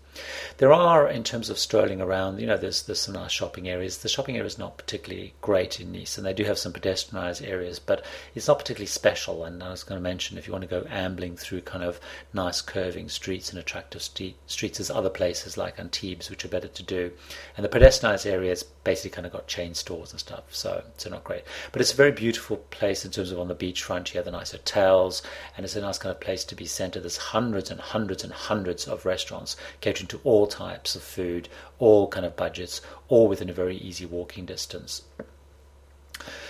There 0.57 0.73
are, 0.73 1.07
in 1.07 1.25
terms 1.25 1.51
of 1.51 1.59
strolling 1.59 2.01
around, 2.01 2.41
you 2.41 2.47
know, 2.47 2.57
there's 2.57 2.85
there's 2.85 3.01
some 3.01 3.13
nice 3.13 3.33
shopping 3.33 3.69
areas. 3.69 3.99
The 3.99 4.09
shopping 4.09 4.37
area 4.37 4.47
is 4.47 4.57
not 4.57 4.79
particularly 4.79 5.35
great 5.43 5.79
in 5.79 5.93
Nice, 5.93 6.17
and 6.17 6.27
they 6.27 6.33
do 6.33 6.45
have 6.45 6.59
some 6.59 6.73
pedestrianised 6.73 7.47
areas, 7.47 7.79
but 7.79 8.03
it's 8.35 8.49
not 8.49 8.59
particularly 8.59 8.87
special. 8.87 9.45
And 9.45 9.63
I 9.63 9.71
was 9.71 9.85
going 9.85 9.99
to 9.99 10.03
mention 10.03 10.39
if 10.39 10.47
you 10.47 10.55
want 10.55 10.63
to 10.63 10.71
go 10.71 10.87
ambling 10.89 11.37
through 11.37 11.61
kind 11.63 11.85
of 11.85 12.01
nice 12.33 12.63
curving 12.63 13.11
streets 13.11 13.51
and 13.51 13.59
attractive 13.59 14.01
street, 14.01 14.37
streets, 14.47 14.79
there's 14.79 14.91
other 14.91 15.11
places 15.11 15.59
like 15.59 15.79
Antibes 15.79 16.31
which 16.31 16.47
are 16.47 16.49
better 16.49 16.69
to 16.69 16.83
do. 16.83 17.13
And 17.55 17.63
the 17.63 17.69
pedestrianised 17.69 18.25
areas 18.25 18.63
basically 18.63 19.11
kind 19.11 19.27
of 19.27 19.33
got 19.33 19.49
chain 19.49 19.75
stores 19.75 20.13
and 20.13 20.21
stuff, 20.21 20.45
so 20.49 20.83
so 20.97 21.11
not 21.11 21.25
great. 21.27 21.43
But 21.73 21.81
it's 21.81 21.93
a 21.93 21.97
very 21.97 22.13
beautiful 22.13 22.59
place 22.71 23.05
in 23.05 23.11
terms 23.11 23.33
of 23.33 23.41
on 23.41 23.49
the 23.49 23.55
beachfront. 23.55 24.15
You 24.15 24.19
have 24.19 24.25
the 24.25 24.31
nice 24.31 24.53
hotels, 24.53 25.23
and 25.57 25.65
it's 25.65 25.77
a 25.77 25.81
nice 25.81 25.99
kind 25.99 26.15
of 26.15 26.21
place 26.21 26.45
to 26.45 26.55
be 26.55 26.67
centred. 26.67 27.03
There's 27.03 27.17
hundreds 27.17 27.71
and 27.71 27.81
hundreds 27.81 28.23
and 28.23 28.33
hundreds 28.33 28.87
of 28.87 29.05
restaurants 29.05 29.57
catering 29.81 30.07
to 30.09 30.21
all 30.23 30.47
types 30.47 30.95
of 30.95 31.03
food, 31.03 31.49
all 31.79 32.09
kind 32.09 32.25
of 32.25 32.37
budgets, 32.37 32.81
all 33.09 33.27
within 33.27 33.51
a 33.51 33.53
very 33.53 33.77
easy 33.77 34.07
walking 34.07 34.47
distance. 34.47 35.03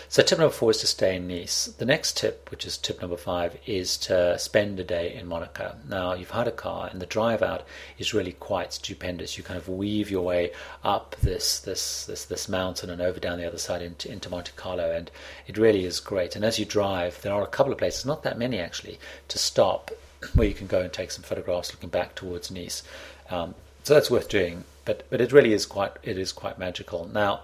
So 0.09 0.23
tip 0.23 0.39
number 0.39 0.55
four 0.55 0.71
is 0.71 0.79
to 0.79 0.87
stay 0.87 1.17
in 1.17 1.27
Nice. 1.27 1.67
The 1.67 1.85
next 1.85 2.17
tip, 2.17 2.51
which 2.51 2.65
is 2.65 2.79
tip 2.79 3.01
number 3.01 3.17
five, 3.17 3.59
is 3.67 3.97
to 3.99 4.39
spend 4.39 4.79
a 4.79 4.85
day 4.85 5.13
in 5.15 5.27
Monaco. 5.27 5.75
Now 5.89 6.15
you've 6.15 6.31
had 6.31 6.47
a 6.47 6.53
car, 6.53 6.89
and 6.91 7.01
the 7.01 7.07
drive 7.07 7.43
out 7.43 7.67
is 7.99 8.15
really 8.15 8.33
quite 8.33 8.73
stupendous. 8.73 9.37
You 9.37 9.45
kind 9.45 9.59
of 9.59 9.69
weave 9.69 10.11
your 10.11 10.23
way 10.23 10.53
up 10.85 11.17
this 11.23 11.59
this 11.59 12.07
this 12.07 12.25
this 12.27 12.49
mountain 12.49 12.89
and 12.89 13.03
over 13.03 13.19
down 13.19 13.39
the 13.39 13.47
other 13.47 13.59
side 13.59 13.83
into 13.83 14.11
into 14.11 14.31
Monte 14.31 14.53
Carlo, 14.55 14.91
and 14.93 15.11
it 15.47 15.59
really 15.59 15.85
is 15.85 15.99
great. 15.99 16.37
And 16.37 16.45
as 16.45 16.59
you 16.59 16.65
drive, 16.65 17.21
there 17.23 17.35
are 17.35 17.43
a 17.43 17.49
couple 17.49 17.73
of 17.73 17.79
places, 17.79 18.07
not 18.07 18.23
that 18.23 18.39
many 18.39 18.61
actually, 18.61 18.99
to 19.29 19.39
stop 19.39 19.91
where 20.35 20.47
you 20.47 20.55
can 20.55 20.67
go 20.67 20.81
and 20.81 20.93
take 20.93 21.11
some 21.11 21.25
photographs 21.25 21.73
looking 21.73 21.91
back 21.91 22.15
towards 22.15 22.51
Nice. 22.51 22.83
Um, 23.29 23.55
so 23.83 23.95
that's 23.95 24.11
worth 24.11 24.29
doing. 24.29 24.65
But 24.87 25.03
but 25.11 25.21
it 25.21 25.33
really 25.33 25.53
is 25.53 25.67
quite 25.67 25.93
it 26.03 26.17
is 26.17 26.33
quite 26.33 26.59
magical. 26.59 27.07
Now, 27.13 27.43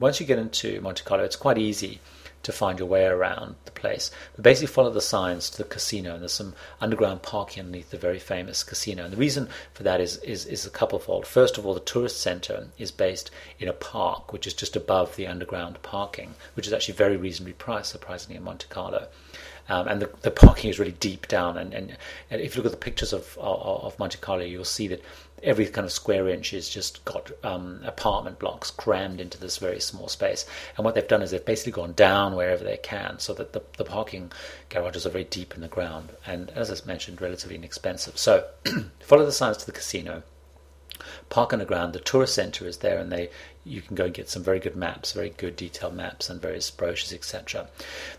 once 0.00 0.18
you 0.18 0.26
get 0.26 0.38
into 0.38 0.80
Monte 0.80 1.04
Carlo, 1.04 1.22
it's 1.22 1.36
quite 1.36 1.58
easy 1.58 2.00
to 2.42 2.52
find 2.52 2.78
your 2.78 2.88
way 2.88 3.04
around 3.04 3.56
the 3.64 3.70
place. 3.72 4.10
But 4.34 4.42
basically, 4.42 4.68
follow 4.68 4.90
the 4.90 5.00
signs 5.00 5.50
to 5.50 5.58
the 5.58 5.68
casino, 5.68 6.14
and 6.14 6.22
there's 6.22 6.32
some 6.32 6.54
underground 6.80 7.22
parking 7.22 7.64
underneath 7.64 7.90
the 7.90 7.98
very 7.98 8.18
famous 8.18 8.64
casino. 8.64 9.04
And 9.04 9.12
the 9.12 9.18
reason 9.18 9.48
for 9.74 9.82
that 9.82 10.00
is 10.00 10.16
is 10.18 10.46
is 10.46 10.64
a 10.64 10.70
couplefold. 10.70 11.26
First 11.26 11.58
of 11.58 11.66
all, 11.66 11.74
the 11.74 11.80
tourist 11.80 12.20
center 12.20 12.68
is 12.78 12.90
based 12.90 13.30
in 13.58 13.68
a 13.68 13.74
park 13.74 14.32
which 14.32 14.46
is 14.46 14.54
just 14.54 14.74
above 14.74 15.14
the 15.16 15.26
underground 15.26 15.82
parking, 15.82 16.34
which 16.54 16.66
is 16.66 16.72
actually 16.72 16.94
very 16.94 17.18
reasonably 17.18 17.52
priced, 17.52 17.92
surprisingly, 17.92 18.36
in 18.36 18.44
Monte 18.44 18.66
Carlo. 18.70 19.08
Um, 19.68 19.86
and 19.88 20.02
the, 20.02 20.10
the 20.22 20.30
parking 20.30 20.70
is 20.70 20.78
really 20.78 20.92
deep 20.92 21.28
down. 21.28 21.58
And, 21.58 21.74
and, 21.74 21.96
and, 22.30 22.40
if 22.40 22.56
you 22.56 22.62
look 22.62 22.72
at 22.72 22.78
the 22.78 22.84
pictures 22.84 23.12
of, 23.12 23.36
of, 23.38 23.84
of 23.84 23.98
Monte 23.98 24.18
Carlo, 24.18 24.44
you'll 24.44 24.64
see 24.64 24.88
that 24.88 25.02
every 25.42 25.66
kind 25.66 25.84
of 25.84 25.92
square 25.92 26.28
inch 26.28 26.52
is 26.52 26.68
just 26.68 27.04
got 27.04 27.30
um, 27.44 27.80
apartment 27.84 28.38
blocks 28.38 28.70
crammed 28.70 29.20
into 29.20 29.38
this 29.38 29.58
very 29.58 29.80
small 29.80 30.08
space. 30.08 30.46
And 30.76 30.84
what 30.84 30.94
they've 30.94 31.06
done 31.06 31.22
is 31.22 31.30
they've 31.30 31.44
basically 31.44 31.72
gone 31.72 31.92
down 31.92 32.34
wherever 32.34 32.64
they 32.64 32.78
can, 32.78 33.18
so 33.18 33.34
that 33.34 33.52
the, 33.52 33.62
the 33.76 33.84
parking 33.84 34.32
garages 34.68 35.06
are 35.06 35.10
very 35.10 35.24
deep 35.24 35.54
in 35.54 35.60
the 35.60 35.68
ground, 35.68 36.10
and 36.26 36.50
as 36.50 36.70
I 36.70 36.86
mentioned, 36.86 37.20
relatively 37.20 37.56
inexpensive. 37.56 38.18
So 38.18 38.46
follow 39.00 39.24
the 39.24 39.32
signs 39.32 39.58
to 39.58 39.66
the 39.66 39.72
casino. 39.72 40.22
Park 41.28 41.52
underground. 41.52 41.92
The 41.92 42.00
tourist 42.00 42.34
center 42.34 42.66
is 42.66 42.78
there, 42.78 42.98
and 42.98 43.12
they 43.12 43.30
you 43.68 43.82
can 43.82 43.94
go 43.94 44.06
and 44.06 44.14
get 44.14 44.28
some 44.28 44.42
very 44.42 44.58
good 44.58 44.76
maps, 44.76 45.12
very 45.12 45.30
good 45.30 45.56
detailed 45.56 45.94
maps, 45.94 46.28
and 46.30 46.40
various 46.40 46.70
brochures, 46.70 47.12
etc. 47.12 47.68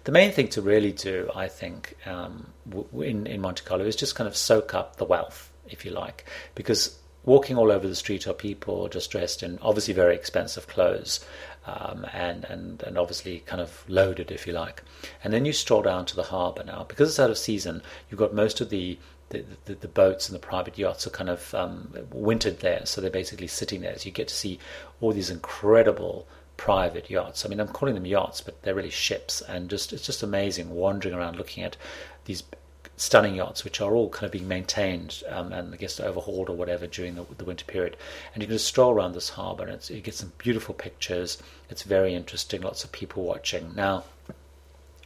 The 0.04 0.12
main 0.12 0.32
thing 0.32 0.48
to 0.50 0.62
really 0.62 0.92
do, 0.92 1.30
I 1.36 1.48
think, 1.48 1.96
um, 2.06 2.48
in 2.94 3.28
in 3.28 3.42
Monte 3.42 3.64
Carlo 3.64 3.86
is 3.86 3.96
just 3.96 4.16
kind 4.16 4.28
of 4.28 4.36
soak 4.36 4.74
up 4.74 4.98
the 4.98 5.06
wealth, 5.06 5.52
if 5.68 5.86
you 5.86 5.92
like, 5.92 6.26
because 6.56 7.00
walking 7.26 7.58
all 7.58 7.72
over 7.72 7.88
the 7.88 7.96
street 7.96 8.28
are 8.28 8.34
people 8.34 8.88
just 8.88 9.12
dressed 9.12 9.44
in 9.44 9.60
obviously 9.62 9.94
very 9.94 10.16
expensive 10.16 10.68
clothes 10.68 11.26
um, 11.66 12.06
and, 12.14 12.46
and, 12.46 12.82
and 12.84 12.98
obviously 12.98 13.40
kind 13.46 13.62
of 13.62 13.84
loaded, 13.88 14.32
if 14.32 14.48
you 14.48 14.54
like. 14.54 14.84
And 15.24 15.34
then 15.34 15.46
you 15.46 15.54
stroll 15.54 15.82
down 15.82 16.06
to 16.06 16.16
the 16.16 16.24
harbour 16.24 16.64
now. 16.64 16.86
Because 16.88 17.10
it's 17.10 17.20
out 17.20 17.30
of 17.30 17.38
season, 17.38 17.82
you've 18.10 18.20
got 18.20 18.34
most 18.34 18.62
of 18.62 18.70
the 18.70 18.98
the, 19.30 19.76
the, 19.76 19.88
boats 19.88 20.28
and 20.28 20.36
the 20.36 20.46
private 20.46 20.78
yachts 20.78 21.06
are 21.06 21.12
kind 21.12 21.30
of 21.30 21.54
um, 21.54 21.94
wintered 22.12 22.60
there, 22.60 22.86
so 22.86 23.00
they're 23.00 23.10
basically 23.10 23.48
sitting 23.48 23.82
there. 23.82 23.98
So 23.98 24.06
you 24.06 24.12
get 24.12 24.28
to 24.28 24.36
see 24.36 24.60
all 25.02 25.14
these 25.14 25.30
incredible 25.30 26.28
private 26.58 27.10
yachts. 27.10 27.46
I 27.46 27.50
mean, 27.50 27.60
I'm 27.60 27.68
calling 27.68 27.96
them 27.96 28.06
yachts, 28.06 28.42
but 28.42 28.62
they're 28.64 28.76
really 28.76 28.90
ships, 28.90 29.42
and 29.42 29.70
just 29.70 29.94
it's 29.94 30.06
just 30.06 30.24
amazing 30.24 30.72
wandering 30.72 31.16
around 31.16 31.38
looking 31.38 31.64
at 31.64 31.78
these 32.26 32.44
stunning 32.98 33.36
yachts, 33.36 33.64
which 33.64 33.80
are 33.80 33.96
all 33.96 34.10
kind 34.10 34.26
of 34.26 34.32
being 34.32 34.48
maintained 34.48 35.24
um, 35.30 35.54
and 35.54 35.74
I 35.74 35.78
guess 35.78 36.02
overhauled 36.02 36.50
or 36.50 36.56
whatever 36.58 36.86
during 36.86 37.16
the, 37.16 37.26
the, 37.38 37.46
winter 37.46 37.64
period. 37.64 37.96
And 38.34 38.44
you 38.44 38.48
can 38.48 38.56
just 38.56 38.68
stroll 38.68 38.92
around 38.92 39.14
this 39.14 39.30
harbour, 39.30 39.66
and 39.66 39.90
you 39.90 40.02
get 40.02 40.16
some 40.16 40.34
beautiful 40.38 40.76
pictures. 40.76 41.42
It's 41.70 41.84
very 41.84 42.14
interesting. 42.14 42.62
Lots 42.62 42.84
of 42.84 42.92
people 42.92 43.24
watching 43.24 43.74
now. 43.76 44.04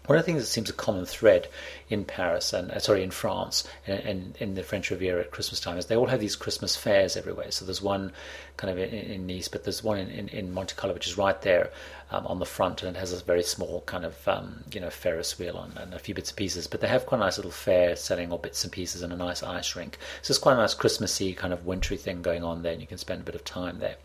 One 0.06 0.20
of 0.20 0.26
the 0.26 0.26
things 0.26 0.42
that 0.42 0.48
seems 0.48 0.70
a 0.70 0.74
common 0.74 1.06
thread 1.06 1.48
in 1.90 2.04
Paris 2.04 2.52
and 2.52 2.72
uh, 2.72 2.80
sorry 2.80 3.04
in 3.04 3.12
France 3.12 3.66
and, 3.88 4.00
and, 4.02 4.38
in 4.38 4.56
the 4.56 4.64
French 4.64 4.92
Riviera 4.92 5.22
at 5.22 5.32
Christmas 5.32 5.62
time 5.62 5.78
is 5.78 5.86
they 5.86 5.96
all 5.96 6.08
have 6.08 6.20
these 6.20 6.36
Christmas 6.36 6.76
fairs 6.76 7.16
everywhere. 7.16 7.52
So 7.52 7.64
there's 7.64 7.82
one 7.82 8.12
kind 8.58 8.72
of 8.72 8.78
in, 8.78 8.94
in 8.94 9.28
Nice, 9.28 9.48
but 9.48 9.64
there's 9.64 9.82
one 9.82 9.98
in, 9.98 10.10
in, 10.10 10.28
in, 10.28 10.54
Monte 10.54 10.76
Carlo 10.76 10.94
which 10.94 11.08
is 11.08 11.18
right 11.18 11.42
there 11.42 11.72
um, 12.12 12.28
on 12.28 12.40
the 12.40 12.46
front 12.46 12.84
and 12.84 12.98
it 12.98 13.00
has 13.00 13.14
a 13.14 13.24
very 13.24 13.44
small 13.44 13.82
kind 13.86 14.04
of 14.04 14.28
um, 14.28 14.66
you 14.74 14.82
know 14.82 14.90
Ferris 14.90 15.40
wheel 15.40 15.56
on, 15.56 15.72
and 15.78 15.94
a 15.94 16.00
few 16.00 16.14
bits 16.14 16.32
and 16.32 16.38
pieces. 16.38 16.68
But 16.68 16.82
they 16.82 16.88
have 16.90 17.06
quite 17.06 17.20
a 17.20 17.24
nice 17.24 17.38
little 17.38 17.52
fair 17.52 17.96
selling 17.96 18.30
all 18.30 18.40
bits 18.40 18.62
and 18.66 18.74
pieces 18.74 19.04
and 19.04 19.14
a 19.14 19.18
nice 19.18 19.42
ice 19.42 19.74
rink. 19.74 19.98
So 20.22 20.32
it's 20.32 20.38
quite 20.38 20.54
a 20.54 20.58
nice 20.58 20.74
Christmassy 20.74 21.34
kind 21.34 21.54
of 21.54 21.66
wintry 21.66 21.96
thing 21.96 22.22
going 22.22 22.44
on 22.44 22.62
there, 22.62 22.74
and 22.74 22.82
you 22.82 22.88
can 22.88 22.98
spend 22.98 23.22
a 23.22 23.26
bit 23.26 23.36
of 23.36 23.46
time 23.46 23.80
there. 23.80 23.96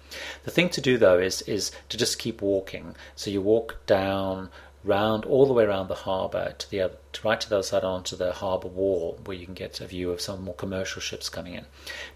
The 0.44 0.52
thing 0.52 0.68
to 0.70 0.80
do 0.80 0.96
though 0.96 1.18
is 1.18 1.42
is 1.42 1.72
to 1.88 1.96
just 1.96 2.20
keep 2.20 2.40
walking. 2.40 2.94
So 3.16 3.30
you 3.30 3.42
walk 3.42 3.84
down 3.86 4.50
round 4.88 5.24
all 5.26 5.46
the 5.46 5.52
way 5.52 5.64
around 5.64 5.88
the 5.88 5.94
harbour 5.94 6.54
to 6.58 6.70
the 6.70 6.80
other, 6.80 6.94
to 7.12 7.28
right 7.28 7.40
to 7.40 7.48
the 7.48 7.56
other 7.56 7.62
side 7.62 7.84
onto 7.84 8.16
the 8.16 8.32
harbour 8.32 8.68
wall, 8.68 9.18
where 9.24 9.36
you 9.36 9.44
can 9.44 9.54
get 9.54 9.80
a 9.80 9.86
view 9.86 10.10
of 10.10 10.20
some 10.20 10.42
more 10.42 10.54
commercial 10.54 11.00
ships 11.00 11.28
coming 11.28 11.54
in. 11.54 11.66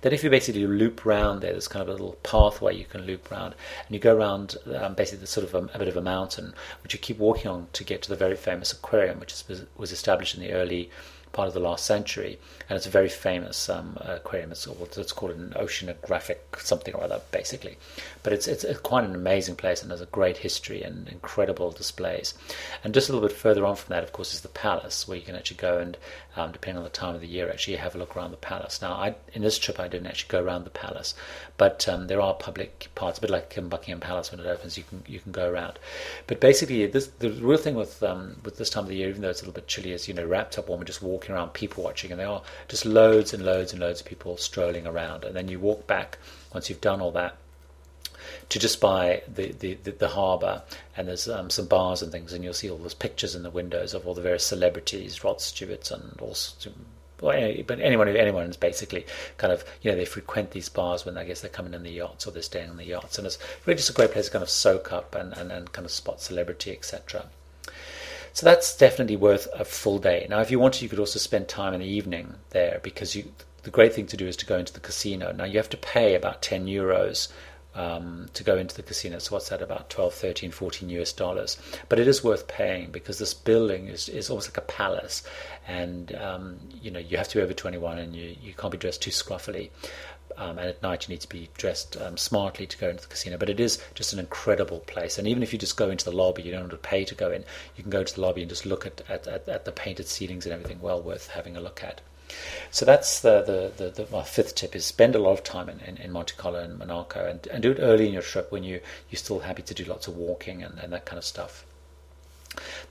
Then, 0.01 0.13
if 0.13 0.25
you 0.25 0.31
basically 0.31 0.67
loop 0.67 1.05
round 1.05 1.43
there, 1.43 1.53
there's 1.53 1.69
kind 1.69 1.83
of 1.83 1.89
a 1.89 1.93
little 1.93 2.17
pathway 2.23 2.75
you 2.75 2.87
can 2.87 3.03
loop 3.03 3.31
round, 3.31 3.55
and 3.87 3.95
you 3.95 4.01
go 4.01 4.17
around 4.17 4.57
um, 4.75 4.95
basically 4.95 5.21
the 5.21 5.27
sort 5.27 5.47
of 5.47 5.55
a, 5.55 5.75
a, 5.75 5.79
bit 5.79 5.89
of 5.89 5.97
a 5.97 6.03
mountain, 6.03 6.55
which 6.83 6.95
you 6.95 6.99
keep 6.99 7.19
walking 7.19 7.51
on 7.51 7.69
to 7.75 7.85
get 7.85 8.03
to 8.03 8.09
the 8.09 8.17
very 8.17 8.37
famous 8.37 8.73
aquarium, 8.73 9.21
which 9.21 9.33
is, 9.33 9.65
was 9.77 9.93
established 9.93 10.35
in 10.35 10.41
the 10.41 10.53
early 10.53 10.91
part 11.33 11.49
of 11.49 11.55
the 11.55 11.61
last 11.61 11.87
century, 11.87 12.39
and 12.69 12.77
it's 12.77 12.87
a 12.87 12.91
very 12.91 13.09
famous 13.09 13.69
um, 13.69 13.97
aquarium. 14.01 14.53
It's, 14.53 14.67
it's, 14.67 15.13
called 15.13 15.33
an 15.33 15.55
oceanographic 15.57 16.37
something 16.59 16.95
or 16.95 17.05
other, 17.05 17.21
basically. 17.31 17.79
But 18.23 18.33
it's, 18.33 18.47
it's 18.47 18.65
quite 18.81 19.05
an 19.05 19.15
amazing 19.15 19.57
place 19.57 19.83
and 19.83 19.91
has 19.91 20.01
a 20.01 20.07
great 20.07 20.39
history 20.39 20.83
and 20.83 21.09
incredible 21.09 21.71
displays. 21.71 22.35
And 22.85 22.95
just 22.95 23.09
a 23.09 23.13
little 23.13 23.27
bit 23.27 23.37
further 23.37 23.65
on 23.65 23.77
from 23.77 23.93
that, 23.95 24.05
of 24.05 24.13
course, 24.13 24.35
is 24.35 24.43
the 24.43 24.49
palace, 24.49 25.09
where 25.09 25.17
you 25.17 25.25
can 25.25 25.37
actually 25.37 25.57
go 25.57 25.79
and, 25.79 25.97
um, 26.37 26.53
depending 26.53 26.79
on 26.79 26.85
the 26.85 26.91
time 26.91 27.15
of 27.15 27.21
the 27.21 27.27
year, 27.27 27.51
actually 27.51 27.77
have 27.77 27.95
a 27.95 27.99
look 27.99 28.17
around 28.17 28.31
the 28.31 28.37
palace. 28.37 28.81
Now, 28.83 28.93
I, 28.93 29.15
in 29.33 29.43
this 29.43 29.59
trip, 29.59 29.81
I 29.81 29.89
didn't 29.89 30.07
actually 30.07 30.29
go 30.29 30.43
around 30.43 30.65
the 30.65 30.71
palace, 30.71 31.15
but 31.57 31.89
um, 31.89 32.07
there 32.07 32.21
are 32.21 32.35
public 32.35 32.89
parts, 32.95 33.19
a 33.19 33.21
bit 33.21 33.31
like 33.31 33.57
in 33.57 33.69
Buckingham 33.69 34.01
Palace 34.01 34.31
when 34.31 34.41
it 34.41 34.47
opens, 34.47 34.77
you 34.77 34.85
can 34.85 35.03
you 35.07 35.21
can 35.21 35.33
go 35.33 35.49
around. 35.49 35.79
But 36.27 36.41
basically, 36.41 36.87
this, 36.87 37.07
the 37.19 37.31
real 37.31 37.59
thing 37.59 37.75
with 37.75 38.03
um, 38.03 38.37
with 38.45 38.57
this 38.59 38.71
time 38.71 38.85
of 38.85 38.89
the 38.89 38.97
year, 38.97 39.09
even 39.09 39.23
though 39.23 39.31
it's 39.31 39.41
a 39.41 39.45
little 39.45 39.55
bit 39.55 39.69
chilly, 39.69 39.93
is 39.93 40.09
you 40.09 40.15
know 40.15 40.27
wrapped 40.27 40.59
up 40.59 40.69
warm 40.69 40.81
and 40.81 40.87
just 40.87 41.03
walking 41.23 41.35
around, 41.37 41.53
people 41.53 41.85
watching, 41.85 42.11
and 42.11 42.21
there 42.21 42.29
are 42.29 42.43
just 42.69 42.85
loads 42.85 43.33
and 43.33 43.45
loads 43.45 43.73
and 43.73 43.81
loads 43.81 44.01
of 44.01 44.07
people 44.07 44.37
strolling 44.37 44.87
around. 44.87 45.25
And 45.25 45.37
then 45.37 45.49
you 45.49 45.61
walk 45.61 45.87
back 45.87 46.19
once 46.53 46.69
you've 46.69 46.81
done 46.81 47.01
all 47.01 47.13
that 47.13 47.37
to 48.49 48.59
just 48.59 48.81
by 48.81 49.23
the, 49.33 49.53
the, 49.53 49.75
the, 49.85 49.93
the 49.93 50.09
harbour, 50.09 50.63
and 50.97 51.07
there's 51.07 51.29
um, 51.29 51.49
some 51.49 51.67
bars 51.67 52.03
and 52.03 52.11
things, 52.11 52.33
and 52.33 52.43
you'll 52.43 52.55
see 52.55 52.71
all 52.71 52.79
those 52.79 52.95
pictures 52.95 53.37
in 53.37 53.45
the 53.45 53.51
windows 53.51 53.95
of 53.95 54.07
all 54.07 54.15
the 54.15 54.21
various 54.23 54.47
celebrities, 54.47 55.23
Rod 55.23 55.41
Stewart 55.41 55.91
and 55.91 56.19
all 56.21 56.37
but 57.19 57.79
anyone 57.79 58.09
anyone 58.09 58.51
is 58.51 58.57
basically 58.57 59.07
kind 59.37 59.53
of 59.53 59.65
you 59.81 59.93
know 59.93 59.97
they 59.97 60.05
frequent 60.05 60.51
these 60.51 60.69
bars 60.69 61.07
when 61.07 61.17
I 61.17 61.23
guess 61.23 61.41
they're 61.41 61.51
coming 61.51 61.73
in 61.73 61.85
the 61.85 61.91
yachts 61.93 62.27
or 62.27 62.33
they're 62.33 62.43
staying 62.43 62.69
on 62.69 62.79
the 62.79 62.85
yachts, 62.85 63.17
and 63.17 63.29
it's 63.29 63.39
really 63.65 63.77
just 63.77 63.91
a 63.91 63.93
great 63.93 64.11
place 64.11 64.27
to 64.27 64.33
kind 64.33 64.43
of 64.43 64.51
soak 64.51 64.93
up 64.93 65.15
and, 65.15 65.33
and, 65.39 65.53
and 65.53 65.71
kind 65.71 65.85
of 65.85 65.93
spot 65.93 66.21
celebrity, 66.21 66.73
etc. 66.73 67.27
So 68.33 68.47
that's 68.47 68.77
definitely 68.77 69.17
worth 69.17 69.47
a 69.53 69.65
full 69.65 69.99
day. 69.99 70.27
Now, 70.29 70.41
if 70.41 70.51
you 70.51 70.59
wanted, 70.59 70.83
you 70.83 70.89
could 70.89 70.99
also 70.99 71.19
spend 71.19 71.49
time 71.49 71.75
in 71.75 71.81
the 71.81 71.87
evening 71.87 72.35
there 72.51 72.81
because 72.83 73.15
you. 73.15 73.33
The 73.63 73.71
great 73.71 73.95
thing 73.95 74.09
to 74.09 74.17
do 74.17 74.27
is 74.27 74.37
to 74.39 74.47
go 74.47 74.59
into 74.59 74.73
the 74.73 74.81
casino. 74.81 75.31
Now 75.31 75.45
you 75.45 75.57
have 75.57 75.71
to 75.71 75.77
pay 75.77 76.17
about 76.17 76.43
ten 76.43 76.67
euros 76.67 77.29
um, 77.75 78.29
to 78.35 78.45
go 78.45 78.57
into 78.57 78.75
the 78.75 78.83
casino. 78.83 79.19
So 79.19 79.35
what's 79.35 79.49
that 79.49 79.63
about 79.63 79.89
12, 79.89 80.15
13, 80.15 80.51
14 80.51 80.89
US 80.91 81.13
dollars? 81.13 81.59
But 81.89 81.99
it 81.99 82.07
is 82.09 82.23
worth 82.23 82.49
paying 82.49 82.91
because 82.91 83.19
this 83.19 83.35
building 83.35 83.87
is, 83.87 84.09
is 84.09 84.31
almost 84.31 84.51
like 84.51 84.59
a 84.59 84.63
palace, 84.63 85.23
and 85.67 86.15
um, 86.17 86.59
you 86.81 86.91
know 86.91 86.99
you 86.99 87.17
have 87.17 87.29
to 87.29 87.39
be 87.39 87.43
over 87.43 87.53
21 87.53 87.99
and 87.99 88.15
you, 88.15 88.37
you 88.43 88.53
can't 88.53 88.73
be 88.73 88.79
dressed 88.79 89.03
too 89.03 89.11
scruffily. 89.11 89.71
Um, 90.37 90.59
and 90.59 90.69
at 90.69 90.83
night 90.83 91.09
you 91.09 91.15
need 91.15 91.21
to 91.21 91.29
be 91.29 91.49
dressed 91.57 91.97
um, 92.01 92.17
smartly 92.17 92.67
to 92.67 92.79
go 92.79 92.89
into 92.89 93.03
the 93.03 93.09
casino. 93.09 93.37
But 93.39 93.51
it 93.51 93.61
is 93.61 93.83
just 93.95 94.13
an 94.13 94.19
incredible 94.19 94.81
place. 94.81 95.19
And 95.19 95.29
even 95.29 95.43
if 95.43 95.53
you 95.53 95.59
just 95.59 95.77
go 95.77 95.91
into 95.91 96.05
the 96.05 96.17
lobby, 96.17 96.43
you 96.43 96.51
don't 96.51 96.63
have 96.63 96.71
to 96.71 96.77
pay 96.77 97.05
to 97.05 97.15
go 97.15 97.31
in. 97.31 97.45
You 97.77 97.83
can 97.83 97.91
go 97.91 98.05
to 98.05 98.15
the 98.15 98.21
lobby 98.21 98.43
and 98.43 98.49
just 98.49 98.67
look 98.67 98.87
at, 98.87 99.03
at, 99.09 99.27
at, 99.27 99.49
at 99.49 99.65
the 99.65 99.73
painted 99.73 100.09
ceilings 100.09 100.47
and 100.47 100.53
everything. 100.53 100.81
Well 100.81 101.01
worth 101.01 101.29
having 101.29 101.57
a 101.57 101.61
look 101.61 101.83
at. 101.83 102.01
So 102.71 102.87
that's 102.87 103.21
the, 103.21 103.43
the, 103.43 103.85
the, 103.85 103.91
the, 103.91 104.11
my 104.11 104.23
fifth 104.23 104.55
tip 104.55 104.75
is 104.75 104.87
spend 104.87 105.15
a 105.15 105.19
lot 105.19 105.33
of 105.33 105.45
time 105.45 105.69
in, 105.69 105.81
in, 105.81 105.97
in, 105.99 106.13
Monte 106.13 106.35
Carlo 106.37 106.61
and 106.61 106.79
Monaco 106.79 107.27
and, 107.27 107.47
and 107.49 107.63
do 107.63 107.73
it 107.73 107.79
early 107.79 108.07
in 108.07 108.13
your 108.15 108.23
trip 108.23 108.51
when 108.51 108.65
you, 108.65 108.81
you're 109.11 109.19
still 109.19 109.41
happy 109.41 109.63
to 109.63 109.75
do 109.75 109.85
lots 109.85 110.09
of 110.09 110.17
walking 110.17 110.63
and, 110.63 110.79
and 110.79 110.93
that 110.93 111.05
kind 111.05 111.19
of 111.19 111.25
stuff. 111.25 111.67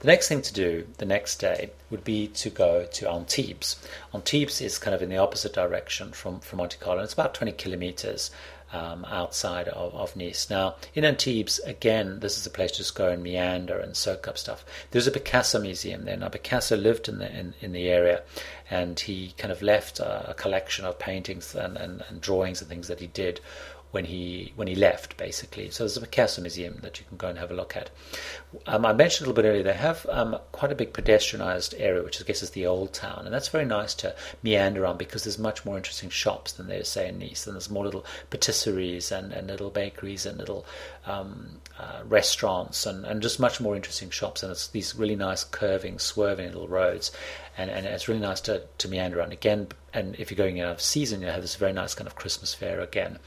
The 0.00 0.06
next 0.06 0.28
thing 0.28 0.42
to 0.42 0.52
do 0.52 0.86
the 0.98 1.04
next 1.04 1.36
day 1.36 1.70
would 1.90 2.04
be 2.04 2.28
to 2.28 2.50
go 2.50 2.84
to 2.84 3.10
Antibes. 3.10 3.76
Antibes 4.12 4.60
is 4.60 4.78
kind 4.78 4.94
of 4.94 5.02
in 5.02 5.08
the 5.08 5.18
opposite 5.18 5.52
direction 5.52 6.12
from, 6.12 6.40
from 6.40 6.58
Monte 6.58 6.78
Carlo. 6.78 7.02
It's 7.02 7.12
about 7.12 7.34
20 7.34 7.52
kilometers 7.52 8.30
um, 8.72 9.04
outside 9.04 9.68
of, 9.68 9.94
of, 9.94 10.16
Nice. 10.16 10.48
Now, 10.48 10.76
in 10.94 11.04
Antibes, 11.04 11.58
again, 11.60 12.20
this 12.20 12.38
is 12.38 12.46
a 12.46 12.50
place 12.50 12.72
to 12.72 12.78
just 12.78 12.94
go 12.94 13.10
and 13.10 13.22
meander 13.22 13.78
and 13.78 13.96
soak 13.96 14.26
up 14.26 14.38
stuff. 14.38 14.64
There's 14.90 15.06
a 15.06 15.10
Picasso 15.10 15.60
museum 15.60 16.04
there. 16.04 16.16
Now, 16.16 16.28
Picasso 16.28 16.76
lived 16.76 17.08
in 17.08 17.18
the 17.18 17.30
in, 17.38 17.54
in 17.60 17.72
the 17.72 17.88
area, 17.88 18.22
and 18.72 18.98
he 18.98 19.34
kind 19.36 19.52
of 19.52 19.60
left 19.60 20.00
a, 20.00 20.30
a 20.30 20.34
collection 20.34 20.86
of 20.86 20.98
paintings 20.98 21.54
and, 21.54 21.76
and, 21.76 22.02
and 22.08 22.22
drawings 22.22 22.62
and 22.62 22.70
things 22.70 22.88
that 22.88 23.00
he 23.00 23.06
did 23.06 23.38
when 23.90 24.06
he 24.06 24.54
when 24.56 24.66
he 24.66 24.74
left, 24.74 25.18
basically. 25.18 25.68
So 25.68 25.84
there's 25.84 25.98
a 25.98 26.00
Picasso 26.00 26.40
museum 26.40 26.78
that 26.80 26.98
you 26.98 27.04
can 27.06 27.18
go 27.18 27.28
and 27.28 27.38
have 27.38 27.50
a 27.50 27.54
look 27.54 27.76
at. 27.76 27.90
Um, 28.66 28.86
I 28.86 28.94
mentioned 28.94 29.26
a 29.26 29.30
little 29.30 29.42
bit 29.42 29.46
earlier 29.46 29.62
they 29.62 29.74
have 29.74 30.06
um, 30.08 30.38
quite 30.52 30.72
a 30.72 30.74
big 30.74 30.94
pedestrianised 30.94 31.74
area, 31.78 32.02
which 32.02 32.18
I 32.18 32.24
guess 32.24 32.42
is 32.42 32.50
the 32.50 32.66
old 32.66 32.94
town, 32.94 33.26
and 33.26 33.34
that's 33.34 33.48
very 33.48 33.66
nice 33.66 33.92
to 33.96 34.14
meander 34.42 34.86
on 34.86 34.96
because 34.96 35.24
there's 35.24 35.38
much 35.38 35.66
more 35.66 35.76
interesting 35.76 36.08
shops 36.08 36.52
than 36.52 36.68
there's 36.68 36.88
say 36.88 37.08
in 37.08 37.18
Nice, 37.18 37.46
and 37.46 37.54
there's 37.54 37.68
more 37.68 37.84
little 37.84 38.06
patisseries 38.30 39.12
and, 39.12 39.34
and 39.34 39.48
little 39.48 39.70
bakeries 39.70 40.24
and 40.24 40.38
little 40.38 40.64
um, 41.06 41.60
uh, 41.78 42.02
restaurants 42.04 42.86
and, 42.86 43.04
and 43.04 43.22
just 43.22 43.40
much 43.40 43.60
more 43.60 43.74
interesting 43.74 44.10
shops, 44.10 44.42
and 44.42 44.52
it's 44.52 44.68
these 44.68 44.94
really 44.94 45.16
nice 45.16 45.44
curving, 45.44 45.98
swerving 45.98 46.46
little 46.46 46.68
roads, 46.68 47.10
and, 47.56 47.70
and 47.70 47.86
it's 47.86 48.08
really 48.08 48.20
nice 48.20 48.40
to, 48.42 48.62
to 48.78 48.88
meander 48.88 49.18
around 49.18 49.32
again. 49.32 49.68
And 49.92 50.14
if 50.16 50.30
you're 50.30 50.36
going 50.36 50.60
out 50.60 50.72
of 50.72 50.80
season, 50.80 51.20
you 51.20 51.28
have 51.28 51.42
this 51.42 51.56
very 51.56 51.72
nice 51.72 51.94
kind 51.94 52.06
of 52.06 52.14
Christmas 52.14 52.54
fair 52.54 52.80
again. 52.80 53.18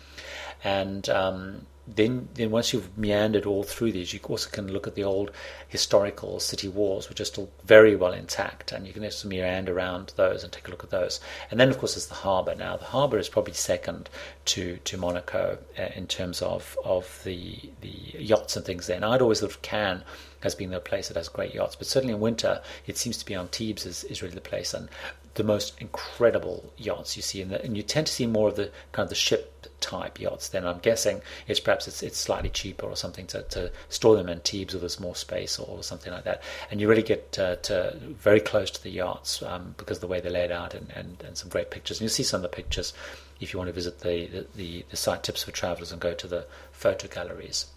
And 0.64 1.08
um, 1.10 1.66
then 1.88 2.28
then 2.34 2.52
once 2.52 2.74
you've 2.74 2.98
meandered 2.98 3.46
all 3.46 3.64
through 3.64 3.92
these, 3.92 4.14
you 4.14 4.20
also 4.24 4.50
can 4.50 4.72
look 4.72 4.88
at 4.88 4.96
the 4.96 5.04
old 5.04 5.32
historical 5.68 6.40
city 6.40 6.68
walls, 6.68 7.10
which 7.10 7.20
are 7.20 7.26
still 7.26 7.50
very 7.64 7.96
well 7.96 8.14
intact, 8.14 8.72
and 8.72 8.88
you 8.88 8.94
can 8.94 9.04
just 9.04 9.26
meander 9.26 9.76
around 9.76 10.14
those 10.16 10.44
and 10.44 10.52
take 10.52 10.68
a 10.68 10.72
look 10.72 10.84
at 10.84 10.90
those. 10.90 11.20
And 11.52 11.60
then, 11.60 11.70
of 11.70 11.78
course, 11.78 11.94
there's 11.94 12.08
the 12.08 12.16
harbour. 12.16 12.56
Now, 12.56 12.78
the 12.78 12.86
harbour 12.86 13.20
is 13.20 13.30
probably 13.30 13.54
second 13.54 14.10
to 14.46 14.78
to 14.78 14.98
Monaco 14.98 15.58
uh, 15.78 15.90
in 15.96 16.08
terms 16.08 16.42
of 16.42 16.78
of 16.84 17.22
the 17.24 17.60
the 17.82 18.16
yachts 18.18 18.56
and 18.56 18.66
things 18.66 18.88
there. 18.88 18.96
And 18.96 19.06
I'd 19.06 19.22
always 19.22 19.42
thought 19.42 19.52
of 19.52 19.62
Cannes 19.62 20.04
as 20.44 20.56
being 20.56 20.70
the 20.70 20.80
place 20.80 21.08
that 21.08 21.18
has 21.18 21.28
great 21.28 21.54
yachts, 21.54 21.76
but 21.76 21.88
certainly 21.88 22.14
in 22.14 22.20
winter, 22.20 22.62
it 22.86 22.98
seems 22.98 23.18
to 23.18 23.26
be 23.26 23.34
Antibes 23.34 23.86
is, 23.86 24.04
is 24.06 24.22
really 24.22 24.36
the 24.36 24.42
place. 24.42 24.74
And 24.74 24.90
the 25.36 25.44
most 25.44 25.74
incredible 25.80 26.72
yachts 26.78 27.16
you 27.18 27.24
see, 27.24 27.44
the, 27.44 27.62
and 27.64 27.76
you 27.76 27.84
tend 27.84 28.08
to 28.08 28.14
see 28.14 28.26
more 28.26 28.50
of 28.50 28.56
the 28.56 28.72
kind 28.92 29.06
of 29.06 29.10
the 29.10 29.16
ship 29.16 29.55
type 29.80 30.20
yachts. 30.20 30.50
Then 30.50 30.66
I'm 30.66 30.80
guessing 30.80 31.22
it's 31.48 31.60
perhaps 31.60 31.88
it's, 31.88 32.04
it's 32.04 32.18
slightly 32.18 32.50
cheaper 32.50 32.86
or 32.86 32.96
something 32.96 33.28
to, 33.28 33.44
to 33.44 33.72
store 33.90 34.16
them 34.16 34.28
in 34.28 34.36
Antibes 34.36 34.76
or 34.76 34.80
there's 34.80 35.00
more 35.00 35.16
space 35.16 35.60
or, 35.60 35.84
something 35.84 36.12
like 36.12 36.24
that. 36.24 36.42
And 36.72 36.82
you 36.82 36.90
really 36.90 37.04
get 37.04 37.38
uh, 37.38 37.58
to 37.58 37.98
very 38.02 38.40
close 38.40 38.72
to 38.72 38.82
the 38.82 38.90
yachts 38.90 39.44
um, 39.44 39.76
because 39.78 39.98
of 39.98 40.02
the 40.02 40.08
way 40.08 40.20
they're 40.20 40.32
laid 40.32 40.52
out 40.52 40.74
and, 40.74 40.90
and, 40.96 41.22
and 41.24 41.38
some 41.38 41.50
great 41.50 41.70
pictures. 41.70 41.98
And 41.98 42.06
you'll 42.06 42.14
see 42.14 42.24
some 42.24 42.40
of 42.40 42.44
the 42.44 42.56
pictures 42.56 42.94
if 43.40 43.54
you 43.54 43.60
want 43.60 43.68
to 43.68 43.74
visit 43.74 44.00
the, 44.00 44.28
the, 44.28 44.48
the, 44.56 44.86
the 44.90 44.98
site 44.98 45.24
tips 45.24 45.44
for 45.44 45.52
travelers 45.52 45.92
and 45.92 46.02
go 46.02 46.14
to 46.14 46.28
the 46.28 46.46
photo 46.72 47.08
galleries. 47.08 47.68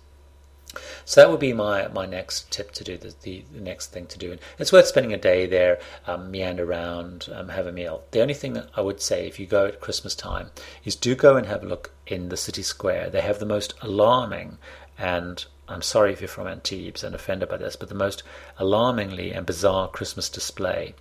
So 1.05 1.21
that 1.21 1.31
would 1.31 1.41
be 1.41 1.53
my, 1.53 1.89
my 1.89 2.07
next 2.07 2.51
tip 2.51 2.73
to 2.73 2.85
do, 2.85 2.99
the, 2.99 3.15
the, 3.23 3.45
the 3.53 3.61
next 3.61 3.87
thing 3.87 4.07
to 4.07 4.19
do. 4.19 4.31
And 4.31 4.41
it's 4.59 4.73
worth 4.73 4.87
spending 4.87 5.15
a 5.15 5.19
day 5.19 5.47
there, 5.47 5.81
um, 6.07 6.31
meander 6.31 6.65
around, 6.65 7.29
um, 7.35 7.49
have 7.49 7.67
a 7.67 7.73
meal. 7.73 8.05
The 8.11 8.21
only 8.21 8.35
thing 8.35 8.53
that 8.53 8.69
I 8.77 8.83
would 8.83 9.01
say 9.01 9.27
if 9.27 9.41
you 9.41 9.47
go 9.47 9.67
at 9.67 9.81
Christmas 9.81 10.15
time 10.15 10.51
is 10.85 10.95
do 10.95 11.15
go 11.15 11.37
and 11.37 11.47
have 11.47 11.63
a 11.63 11.67
look 11.67 11.93
in 12.07 12.29
the 12.29 12.37
city 12.37 12.63
square. 12.63 13.09
They 13.09 13.23
have 13.23 13.39
the 13.39 13.47
most 13.47 13.75
alarming 13.81 14.59
and 14.99 15.45
I'm 15.69 15.83
sorry 15.83 16.13
if 16.13 16.21
you're 16.21 16.29
from 16.29 16.49
Antibes 16.49 17.05
and 17.05 17.15
offended 17.15 17.49
by 17.49 17.59
this, 17.59 17.77
but 17.77 17.89
the 17.89 17.95
most 17.95 18.23
alarmingly 18.59 19.33
and 19.33 19.45
bizarre 19.45 19.89
Christmas 19.89 20.29
display, 20.29 20.95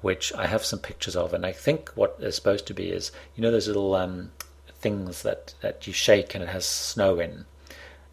which 0.00 0.32
I 0.34 0.46
have 0.46 0.64
some 0.64 0.80
pictures 0.80 1.14
of. 1.14 1.32
And 1.32 1.46
I 1.46 1.52
think 1.52 1.90
what 1.90 2.18
they're 2.20 2.32
supposed 2.32 2.66
to 2.66 2.74
be 2.74 2.90
is, 2.90 3.12
you 3.36 3.42
know, 3.42 3.50
those 3.50 3.68
little 3.68 3.94
um, 3.94 4.32
things 4.80 5.22
that, 5.22 5.54
that 5.60 5.86
you 5.86 5.92
shake 5.92 6.34
and 6.34 6.42
it 6.42 6.48
has 6.48 6.66
snow 6.66 7.20
in 7.20 7.46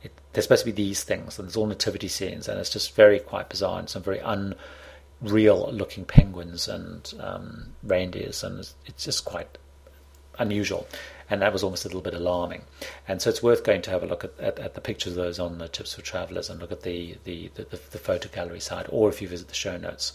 it, 0.04 0.12
there's 0.34 0.46
supposed 0.46 0.66
to 0.66 0.72
be 0.72 0.84
these 0.84 1.04
things, 1.04 1.38
and 1.38 1.48
there's 1.48 1.58
all 1.58 1.66
nativity 1.66 2.08
scenes, 2.08 2.48
and 2.48 2.60
it's 2.60 2.70
just 2.70 2.96
very 2.96 3.20
quite 3.20 3.50
bizarre 3.50 3.80
and 3.80 3.90
some 3.90 4.04
very 4.04 4.20
unreal 4.20 5.72
looking 5.72 6.06
penguins 6.06 6.68
and 6.68 7.14
um, 7.20 7.74
reindeers, 7.84 8.44
and 8.44 8.60
it's, 8.60 8.76
it's 8.86 9.06
just 9.06 9.26
quite 9.26 9.58
unusual. 10.38 10.88
And 11.30 11.42
that 11.44 11.54
was 11.54 11.64
almost 11.64 11.86
a 11.86 11.88
little 11.88 12.02
bit 12.02 12.16
alarming. 12.16 12.64
And 13.08 13.22
so 13.22 13.30
it's 13.30 13.44
worth 13.44 13.64
going 13.64 13.84
to 13.84 13.92
have 13.92 14.02
a 14.02 14.08
look 14.08 14.24
at, 14.24 14.40
at, 14.40 14.58
at 14.58 14.74
the 14.74 14.82
pictures 14.82 15.14
of 15.14 15.24
those 15.24 15.38
on 15.38 15.60
the 15.60 15.68
Tips 15.68 15.94
for 15.94 16.02
Travelers 16.02 16.50
and 16.50 16.60
look 16.60 16.72
at 16.72 16.82
the, 16.82 17.18
the, 17.24 17.52
the, 17.54 17.66
the 17.66 18.00
photo 18.00 18.30
gallery 18.30 18.60
side, 18.60 18.88
or 18.90 19.10
if 19.10 19.22
you 19.22 19.28
visit 19.28 19.48
the 19.48 19.54
show 19.54 19.78
notes. 19.78 20.14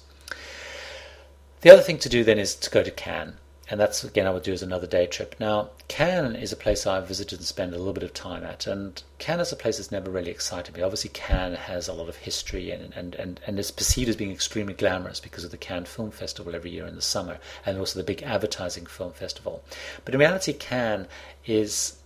The 1.60 1.70
other 1.70 1.82
thing 1.82 1.98
to 1.98 2.08
do 2.08 2.24
then 2.24 2.38
is 2.38 2.56
to 2.56 2.70
go 2.70 2.82
to 2.82 2.90
Cannes 2.90 3.36
and 3.70 3.80
that's 3.80 4.04
again 4.04 4.26
I 4.26 4.30
would 4.30 4.42
do 4.42 4.52
as 4.52 4.62
another 4.62 4.86
day 4.86 5.06
trip. 5.06 5.34
Now, 5.38 5.70
Cannes 5.88 6.36
is 6.36 6.52
a 6.52 6.56
place 6.56 6.86
I've 6.86 7.08
visited 7.08 7.38
and 7.38 7.46
spent 7.46 7.74
a 7.74 7.78
little 7.78 7.92
bit 7.92 8.02
of 8.02 8.12
time 8.12 8.44
at, 8.44 8.66
and 8.66 9.02
Cannes 9.18 9.40
is 9.40 9.52
a 9.52 9.56
place 9.56 9.78
that's 9.78 9.92
never 9.92 10.10
really 10.10 10.30
excited 10.30 10.74
me. 10.74 10.82
Obviously, 10.82 11.10
Cannes 11.10 11.56
has 11.56 11.88
a 11.88 11.92
lot 11.92 12.08
of 12.08 12.16
history 12.16 12.70
and 12.70 12.92
and 12.94 13.14
and, 13.14 13.40
and 13.46 13.58
is 13.58 13.70
perceived 13.70 14.08
as 14.08 14.16
being 14.16 14.32
extremely 14.32 14.74
glamorous 14.74 15.20
because 15.20 15.44
of 15.44 15.50
the 15.50 15.56
Cannes 15.56 15.86
Film 15.86 16.10
Festival 16.10 16.54
every 16.54 16.70
year 16.70 16.86
in 16.86 16.94
the 16.94 17.02
summer, 17.02 17.38
and 17.64 17.78
also 17.78 17.98
the 17.98 18.04
big 18.04 18.22
advertising 18.22 18.86
film 18.86 19.12
festival. 19.12 19.62
But 20.04 20.14
in 20.14 20.20
reality, 20.20 20.52
Cannes 20.52 21.06
is 21.46 21.96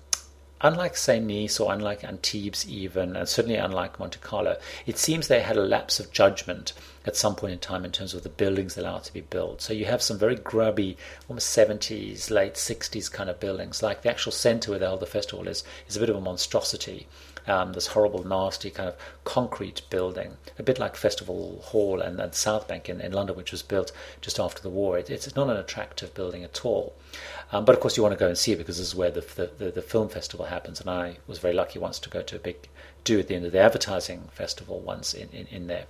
unlike, 0.60 0.96
say, 0.96 1.20
Nice 1.20 1.60
or 1.60 1.72
unlike 1.72 2.04
Antibes, 2.04 2.68
even, 2.68 3.16
and 3.16 3.28
certainly 3.28 3.56
unlike 3.56 3.98
Monte 3.98 4.18
Carlo, 4.20 4.56
it 4.86 4.98
seems 4.98 5.28
they 5.28 5.40
had 5.40 5.56
a 5.56 5.62
lapse 5.62 6.00
of 6.00 6.12
judgment 6.12 6.72
at 7.06 7.16
some 7.16 7.34
point 7.34 7.52
in 7.52 7.58
time 7.58 7.84
in 7.84 7.92
terms 7.92 8.12
of 8.12 8.22
the 8.22 8.28
buildings 8.28 8.76
allowed 8.76 9.04
to 9.04 9.12
be 9.12 9.22
built. 9.22 9.62
So 9.62 9.72
you 9.72 9.86
have 9.86 10.02
some 10.02 10.18
very 10.18 10.36
grubby, 10.36 10.96
almost 11.28 11.56
70s, 11.56 12.30
late 12.30 12.54
60s 12.54 13.10
kind 13.10 13.30
of 13.30 13.40
buildings. 13.40 13.82
Like 13.82 14.02
the 14.02 14.10
actual 14.10 14.32
centre 14.32 14.70
where 14.70 14.78
the 14.78 15.06
Festival 15.06 15.48
is, 15.48 15.64
is 15.88 15.96
a 15.96 16.00
bit 16.00 16.10
of 16.10 16.16
a 16.16 16.20
monstrosity. 16.20 17.06
Um, 17.48 17.72
this 17.72 17.88
horrible, 17.88 18.24
nasty 18.24 18.70
kind 18.70 18.88
of 18.88 18.96
concrete 19.24 19.82
building, 19.88 20.36
a 20.58 20.62
bit 20.62 20.78
like 20.78 20.96
Festival 20.96 21.60
Hall 21.64 22.00
and, 22.00 22.20
and 22.20 22.34
South 22.34 22.68
Bank 22.68 22.88
in, 22.88 23.00
in 23.00 23.12
London, 23.12 23.36
which 23.36 23.52
was 23.52 23.62
built 23.62 23.90
just 24.20 24.38
after 24.38 24.60
the 24.60 24.68
war. 24.68 24.98
It, 24.98 25.08
it's 25.08 25.34
not 25.34 25.48
an 25.48 25.56
attractive 25.56 26.12
building 26.14 26.44
at 26.44 26.64
all. 26.64 26.94
Um, 27.50 27.64
but 27.64 27.74
of 27.74 27.80
course, 27.80 27.96
you 27.96 28.02
want 28.02 28.12
to 28.12 28.18
go 28.18 28.28
and 28.28 28.36
see 28.36 28.52
it 28.52 28.58
because 28.58 28.76
this 28.76 28.88
is 28.88 28.94
where 28.94 29.10
the, 29.10 29.22
the, 29.22 29.50
the, 29.64 29.70
the, 29.70 29.82
film 29.82 30.08
festival 30.08 30.46
happens. 30.46 30.80
And 30.80 30.90
I 30.90 31.16
was 31.26 31.38
very 31.38 31.54
lucky 31.54 31.78
once 31.78 31.98
to 32.00 32.10
go 32.10 32.20
to 32.22 32.36
a 32.36 32.38
big 32.38 32.68
do 33.04 33.18
at 33.18 33.28
the 33.28 33.34
end 33.34 33.46
of 33.46 33.52
the 33.52 33.60
advertising 33.60 34.28
festival 34.32 34.80
once 34.80 35.14
in, 35.14 35.28
in, 35.30 35.46
in 35.46 35.66
there. 35.66 35.86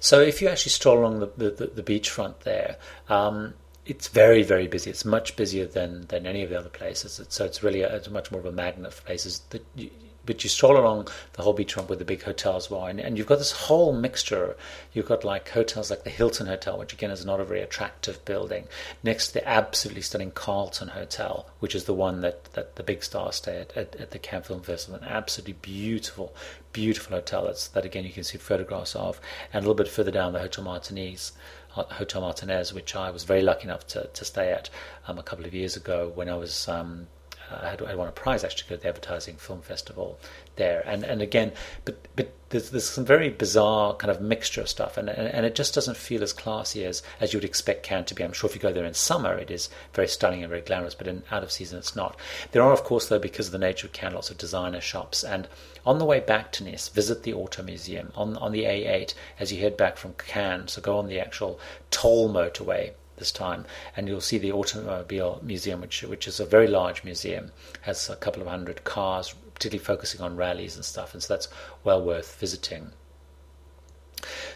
So 0.00 0.20
if 0.20 0.42
you 0.42 0.48
actually 0.48 0.70
stroll 0.72 0.98
along 0.98 1.20
the, 1.20 1.50
the, 1.50 1.66
the 1.66 1.82
beachfront 1.82 2.40
there, 2.40 2.76
um, 3.08 3.54
it's 3.86 4.08
very, 4.08 4.42
very 4.42 4.66
busy. 4.66 4.90
It's 4.90 5.04
much 5.04 5.36
busier 5.36 5.66
than, 5.66 6.06
than 6.08 6.26
any 6.26 6.42
of 6.42 6.50
the 6.50 6.58
other 6.58 6.68
places. 6.68 7.20
so 7.28 7.44
it's 7.44 7.62
really 7.62 7.82
a, 7.82 7.96
it's 7.96 8.10
much 8.10 8.30
more 8.30 8.40
of 8.40 8.46
a 8.46 8.52
magnet 8.52 8.92
for 8.92 9.02
places. 9.02 9.40
That 9.50 9.64
you, 9.74 9.90
but 10.26 10.42
you 10.42 10.50
stroll 10.50 10.76
along 10.76 11.08
the 11.34 11.42
whole 11.42 11.56
beachfront 11.56 11.88
where 11.88 11.96
the 11.96 12.04
big 12.04 12.22
hotels 12.22 12.70
were, 12.70 12.88
and, 12.88 13.00
and, 13.00 13.16
you've 13.16 13.26
got 13.26 13.38
this 13.38 13.52
whole 13.52 13.92
mixture. 13.92 14.56
You've 14.92 15.06
got 15.06 15.24
like 15.24 15.48
hotels 15.48 15.90
like 15.90 16.04
the 16.04 16.10
Hilton 16.10 16.48
Hotel, 16.48 16.78
which 16.78 16.92
again 16.92 17.10
is 17.10 17.24
not 17.24 17.40
a 17.40 17.44
very 17.44 17.62
attractive 17.62 18.24
building, 18.24 18.66
next 19.02 19.28
to 19.28 19.34
the 19.34 19.48
absolutely 19.48 20.02
stunning 20.02 20.32
Carlton 20.32 20.88
Hotel, 20.88 21.46
which 21.60 21.74
is 21.74 21.84
the 21.84 21.94
one 21.94 22.20
that, 22.20 22.44
that 22.54 22.76
the 22.76 22.82
big 22.82 23.04
stars 23.04 23.36
stay 23.36 23.60
at, 23.60 23.76
at, 23.76 23.96
at 23.96 24.10
the 24.10 24.18
Cannes 24.18 24.42
Film 24.42 24.62
Festival. 24.62 25.00
An 25.00 25.08
absolutely 25.08 25.54
beautiful, 25.54 26.34
beautiful 26.72 27.16
hotel 27.16 27.44
that's, 27.44 27.68
that 27.68 27.84
again 27.84 28.04
you 28.04 28.12
can 28.12 28.24
see 28.24 28.38
photographs 28.38 28.96
of, 28.96 29.20
and 29.52 29.64
a 29.64 29.68
little 29.68 29.74
bit 29.74 29.88
further 29.88 30.10
down 30.10 30.32
the 30.32 30.40
Hotel 30.40 30.64
Martinez. 30.64 31.32
Uh, 31.76 31.84
Hotel 31.84 32.22
Martinez, 32.22 32.72
which 32.72 32.96
I 32.96 33.10
was 33.10 33.24
very 33.24 33.42
lucky 33.42 33.64
enough 33.64 33.86
to, 33.88 34.08
to 34.12 34.24
stay 34.24 34.50
at 34.50 34.70
um, 35.06 35.18
a 35.18 35.22
couple 35.22 35.44
of 35.44 35.52
years 35.52 35.76
ago 35.76 36.10
when 36.14 36.28
I 36.28 36.34
was 36.34 36.68
um, 36.68 37.06
I 37.50 37.70
had, 37.70 37.82
I 37.82 37.94
won 37.94 38.08
a 38.08 38.12
prize 38.12 38.44
actually 38.44 38.76
to 38.76 38.82
the 38.82 38.88
advertising 38.88 39.36
film 39.36 39.62
festival 39.62 40.18
there, 40.56 40.82
and 40.86 41.04
and 41.04 41.22
again, 41.22 41.52
but 41.84 41.96
but 42.16 42.32
there's, 42.48 42.70
there's 42.70 42.88
some 42.88 43.04
very 43.04 43.28
bizarre 43.28 43.94
kind 43.94 44.10
of 44.10 44.20
mixture 44.20 44.60
of 44.60 44.68
stuff, 44.68 44.96
and, 44.96 45.08
and, 45.08 45.28
and 45.28 45.46
it 45.46 45.54
just 45.54 45.74
doesn't 45.74 45.96
feel 45.96 46.22
as 46.22 46.32
classy 46.32 46.84
as 46.84 47.02
as 47.20 47.32
you 47.32 47.38
would 47.38 47.44
expect 47.44 47.82
Cannes 47.82 48.06
to 48.06 48.14
be. 48.14 48.24
I'm 48.24 48.32
sure 48.32 48.48
if 48.48 48.56
you 48.56 48.60
go 48.60 48.72
there 48.72 48.84
in 48.84 48.94
summer, 48.94 49.34
it 49.34 49.50
is 49.50 49.68
very 49.92 50.08
stunning 50.08 50.42
and 50.42 50.50
very 50.50 50.62
glamorous, 50.62 50.94
but 50.94 51.06
in 51.06 51.22
out 51.30 51.42
of 51.42 51.52
season, 51.52 51.78
it's 51.78 51.96
not. 51.96 52.16
There 52.52 52.62
are, 52.62 52.72
of 52.72 52.84
course, 52.84 53.08
though, 53.08 53.18
because 53.18 53.46
of 53.46 53.52
the 53.52 53.58
nature 53.58 53.86
of 53.86 53.92
Cannes, 53.92 54.14
lots 54.14 54.30
of 54.30 54.38
designer 54.38 54.80
shops, 54.80 55.22
and 55.22 55.48
on 55.84 55.98
the 55.98 56.04
way 56.04 56.20
back 56.20 56.52
to 56.52 56.64
Nice, 56.64 56.88
visit 56.88 57.22
the 57.22 57.34
Auto 57.34 57.62
Museum 57.62 58.12
on 58.16 58.36
on 58.38 58.52
the 58.52 58.64
A8 58.64 59.14
as 59.38 59.52
you 59.52 59.60
head 59.60 59.76
back 59.76 59.96
from 59.96 60.14
Cannes. 60.14 60.68
So 60.72 60.82
go 60.82 60.98
on 60.98 61.06
the 61.06 61.20
actual 61.20 61.60
toll 61.90 62.28
motorway 62.32 62.92
this 63.16 63.32
time, 63.32 63.64
and 63.96 64.08
you'll 64.08 64.20
see 64.20 64.38
the 64.38 64.52
Automobile 64.52 65.40
Museum, 65.42 65.80
which 65.80 66.02
which 66.02 66.28
is 66.28 66.40
a 66.40 66.46
very 66.46 66.66
large 66.66 67.04
museum, 67.04 67.52
has 67.82 68.08
a 68.08 68.16
couple 68.16 68.42
of 68.42 68.48
hundred 68.48 68.84
cars, 68.84 69.34
particularly 69.54 69.84
focusing 69.84 70.20
on 70.20 70.36
rallies 70.36 70.76
and 70.76 70.84
stuff, 70.84 71.14
and 71.14 71.22
so 71.22 71.34
that's 71.34 71.48
well 71.84 72.02
worth 72.02 72.38
visiting. 72.38 72.92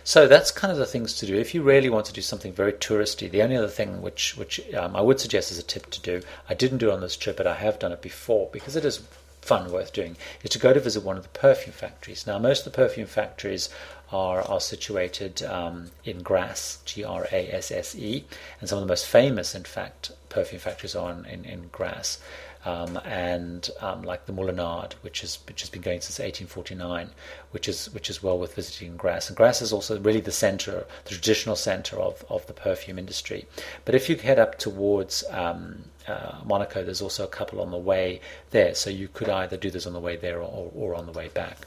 So 0.02 0.26
that's 0.26 0.50
kind 0.50 0.72
of 0.72 0.78
the 0.78 0.86
things 0.86 1.14
to 1.16 1.26
do. 1.26 1.36
If 1.36 1.54
you 1.54 1.62
really 1.62 1.90
want 1.90 2.06
to 2.06 2.12
do 2.12 2.22
something 2.22 2.52
very 2.52 2.72
touristy, 2.72 3.30
the 3.30 3.42
only 3.42 3.56
other 3.56 3.68
thing 3.68 4.02
which 4.02 4.36
which 4.36 4.60
um, 4.74 4.96
I 4.96 5.00
would 5.00 5.20
suggest 5.20 5.52
as 5.52 5.58
a 5.58 5.62
tip 5.62 5.90
to 5.90 6.00
do, 6.00 6.22
I 6.48 6.54
didn't 6.54 6.78
do 6.78 6.90
on 6.90 7.00
this 7.00 7.16
trip, 7.16 7.36
but 7.36 7.46
I 7.46 7.54
have 7.54 7.78
done 7.78 7.92
it 7.92 8.02
before 8.02 8.48
because 8.52 8.76
it 8.76 8.84
is 8.84 9.02
fun 9.42 9.72
worth 9.72 9.92
doing, 9.92 10.16
is 10.42 10.50
to 10.50 10.58
go 10.58 10.72
to 10.72 10.80
visit 10.80 11.02
one 11.02 11.16
of 11.16 11.22
the 11.22 11.28
perfume 11.30 11.72
factories. 11.72 12.26
Now, 12.26 12.38
most 12.38 12.66
of 12.66 12.72
the 12.72 12.76
perfume 12.76 13.06
factories 13.06 13.68
are, 14.12 14.42
are 14.42 14.60
situated 14.60 15.42
um, 15.42 15.90
in 16.04 16.22
Grasse, 16.22 16.78
G 16.84 17.04
R 17.04 17.28
A 17.30 17.54
S 17.54 17.70
S 17.70 17.94
E, 17.94 18.24
and 18.60 18.68
some 18.68 18.78
of 18.78 18.84
the 18.84 18.90
most 18.90 19.06
famous, 19.06 19.54
in 19.54 19.64
fact, 19.64 20.10
perfume 20.28 20.60
factories 20.60 20.94
are 20.96 21.12
in, 21.12 21.44
in, 21.44 21.68
Grasse. 21.72 22.20
Um, 22.62 22.98
and 23.06 23.70
um, 23.80 24.02
like 24.02 24.26
the 24.26 24.34
Molinard, 24.34 24.92
which 25.00 25.22
has 25.22 25.38
which 25.46 25.62
has 25.62 25.70
been 25.70 25.80
going 25.80 26.02
since 26.02 26.18
1849, 26.18 27.08
which 27.52 27.68
is 27.68 27.90
which 27.94 28.10
is 28.10 28.22
well 28.22 28.38
worth 28.38 28.54
visiting 28.54 28.98
Grasse. 28.98 29.28
And 29.28 29.36
Grasse 29.36 29.62
is 29.62 29.72
also 29.72 29.98
really 29.98 30.20
the 30.20 30.32
centre, 30.32 30.84
the 31.04 31.10
traditional 31.10 31.56
centre 31.56 31.98
of, 31.98 32.22
of 32.28 32.46
the 32.46 32.52
perfume 32.52 32.98
industry. 32.98 33.46
But 33.86 33.94
if 33.94 34.10
you 34.10 34.16
head 34.16 34.38
up 34.38 34.58
towards 34.58 35.24
um, 35.30 35.84
uh, 36.06 36.40
Monaco, 36.44 36.84
there's 36.84 37.00
also 37.00 37.24
a 37.24 37.28
couple 37.28 37.62
on 37.62 37.70
the 37.70 37.78
way 37.78 38.20
there, 38.50 38.74
so 38.74 38.90
you 38.90 39.08
could 39.08 39.30
either 39.30 39.56
do 39.56 39.70
this 39.70 39.86
on 39.86 39.94
the 39.94 40.00
way 40.00 40.16
there 40.16 40.38
or, 40.42 40.70
or 40.74 40.94
on 40.94 41.06
the 41.06 41.12
way 41.12 41.28
back. 41.28 41.66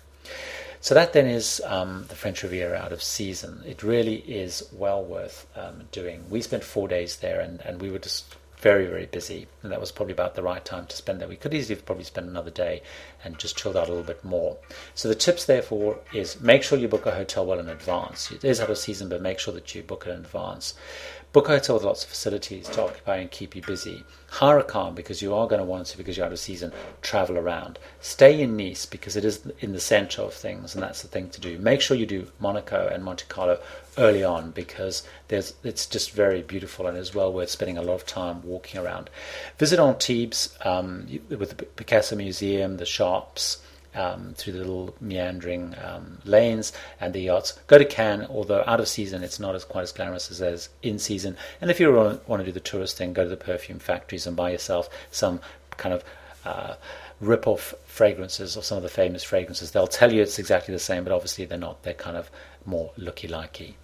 So 0.84 0.93
that 0.96 1.13
then 1.13 1.28
is 1.28 1.62
um, 1.63 2.08
the 2.10 2.15
French 2.15 2.43
Riviera 2.43 2.78
out 2.78 2.91
of 2.91 3.02
season. 3.02 3.63
It 3.65 3.84
really 3.84 4.15
is 4.15 4.67
well 4.74 5.02
worth 5.02 5.48
um, 5.56 5.84
doing. 5.93 6.26
We 6.30 6.41
spent 6.41 6.62
four 6.62 6.89
days 6.89 7.15
there, 7.15 7.39
and, 7.39 7.62
and 7.62 7.80
we 7.80 7.89
were 7.89 8.00
just 8.00 8.36
very 8.58 8.86
very 8.86 9.06
busy, 9.06 9.48
and 9.62 9.72
that 9.72 9.80
was 9.80 9.93
probably 9.93 10.12
about 10.12 10.36
the 10.36 10.43
right 10.43 10.63
time 10.65 10.86
to 10.88 10.96
spend 10.98 11.22
there. 11.22 11.30
We 11.30 11.38
could 11.38 11.54
easily 11.54 11.80
probably 11.80 12.04
spend 12.04 12.28
another 12.28 12.52
day 12.52 12.82
and 13.23 13.38
just 13.38 13.57
chilled 13.57 13.77
out 13.77 13.88
a 13.88 13.91
little 13.91 14.03
bit 14.05 14.23
more. 14.23 14.57
So 14.95 15.07
the 15.07 15.15
tips 15.15 15.45
therefore 15.45 15.99
is 16.13 16.39
make 16.41 16.63
sure 16.63 16.77
you 16.77 16.88
book 16.88 17.05
a 17.05 17.12
hotel 17.12 17.45
well 17.45 17.59
in 17.59 17.69
advance. 17.69 18.31
It 18.31 18.43
is 18.43 18.59
out 18.59 18.69
of 18.69 18.77
season, 18.77 19.09
but 19.09 19.21
make 19.21 19.39
sure 19.39 19.53
that 19.53 19.73
you 19.73 19.81
book 19.83 20.05
it 20.07 20.12
in 20.12 20.17
advance. 20.17 20.73
Book 21.33 21.49
a 21.49 21.53
hotel 21.53 21.77
with 21.77 21.83
lots 21.83 22.03
of 22.03 22.12
facilities 22.12 22.69
to 22.69 22.83
occupy 22.83 23.17
and 23.17 23.31
keep 23.31 23.55
you 23.55 23.62
busy. 23.63 24.03
Hire 24.29 24.59
a 24.59 24.63
car 24.63 24.91
because 24.91 25.19
you 25.19 25.33
are 25.33 25.47
going 25.47 25.59
to 25.59 25.65
want 25.65 25.88
to, 25.88 25.97
because 25.97 26.15
you're 26.15 26.27
out 26.27 26.31
of 26.31 26.38
season, 26.38 26.71
travel 27.01 27.39
around. 27.39 27.79
Stay 28.01 28.39
in 28.39 28.55
Nice 28.55 28.86
because 28.86 29.15
it 29.15 29.25
is 29.25 29.43
in 29.59 29.71
the 29.71 29.79
centre 29.79 30.21
of 30.21 30.36
things, 30.36 30.75
and 30.75 30.83
that's 30.83 31.01
the 31.01 31.07
thing 31.07 31.31
to 31.31 31.41
do. 31.41 31.57
Make 31.57 31.81
sure 31.81 31.97
you 31.97 32.05
do 32.05 32.27
Monaco 32.39 32.88
and 32.88 33.03
Monte 33.03 33.25
Carlo 33.29 33.59
early 33.97 34.23
on 34.23 34.51
because 34.51 35.07
there's 35.27 35.53
it's 35.63 35.88
just 35.88 36.12
very 36.12 36.41
beautiful 36.43 36.86
and 36.86 36.97
is 36.97 37.15
well 37.15 37.33
worth 37.33 37.49
spending 37.49 37.77
a 37.79 37.81
lot 37.81 37.95
of 37.95 38.05
time 38.05 38.43
walking 38.43 38.79
around. 38.79 39.09
Visit 39.57 39.79
Antibes 39.79 40.55
um, 40.63 41.07
with 41.29 41.57
the 41.57 41.65
Picasso 41.65 42.15
Museum, 42.15 42.77
the 42.77 42.86
shops 43.13 43.62
um, 43.95 44.34
through 44.36 44.54
the 44.54 44.60
little 44.60 44.95
meandering 44.99 45.76
um, 45.84 46.17
lanes 46.26 46.73
and 46.99 47.13
the 47.13 47.21
yachts. 47.21 47.54
Go 47.67 47.78
to 47.78 47.86
Cannes, 47.86 48.26
although 48.30 48.63
out 48.65 48.80
of 48.80 48.88
season 48.88 49.23
it's 49.23 49.39
not 49.39 49.54
as 49.54 49.63
quite 49.63 49.84
as 49.84 49.91
glamorous 49.91 50.32
as, 50.32 50.41
as 50.41 50.69
in 50.82 50.97
season. 50.97 51.38
And 51.62 51.69
if 51.69 51.80
you 51.80 51.91
want 51.91 52.39
to 52.39 52.45
do 52.45 52.52
the 52.52 52.60
tourist 52.60 52.97
thing, 52.97 53.13
go 53.13 53.23
to 53.23 53.30
the 53.30 53.38
perfume 53.38 53.80
factories 53.80 54.26
and 54.26 54.36
buy 54.36 54.49
yourself 54.52 54.89
some 55.12 55.39
kind 55.78 55.93
of 55.93 56.04
uh, 56.43 56.73
rip-off 57.21 57.76
fragrances 57.86 58.58
or 58.58 58.63
some 58.63 58.78
of 58.78 58.84
the 58.84 58.89
famous 58.89 59.23
fragrances. 59.23 59.71
They'll 59.71 59.88
tell 59.88 60.12
you 60.12 60.23
it's 60.23 60.39
exactly 60.39 60.73
the 60.73 60.80
same, 60.80 61.04
but 61.04 61.13
obviously 61.13 61.45
they're 61.45 61.58
not. 61.58 61.84
They're 61.84 61.93
kind 61.93 62.17
of 62.17 62.32
more 62.65 62.91
looky-likey. 62.97 63.76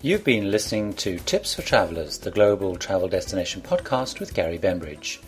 You've 0.00 0.24
been 0.24 0.50
listening 0.50 0.94
to 0.94 1.18
Tips 1.18 1.54
for 1.54 1.62
Travellers, 1.62 2.18
the 2.18 2.30
global 2.30 2.76
travel 2.76 3.08
destination 3.08 3.60
podcast 3.60 4.18
with 4.18 4.32
Gary 4.32 4.56
Bembridge. 4.56 5.20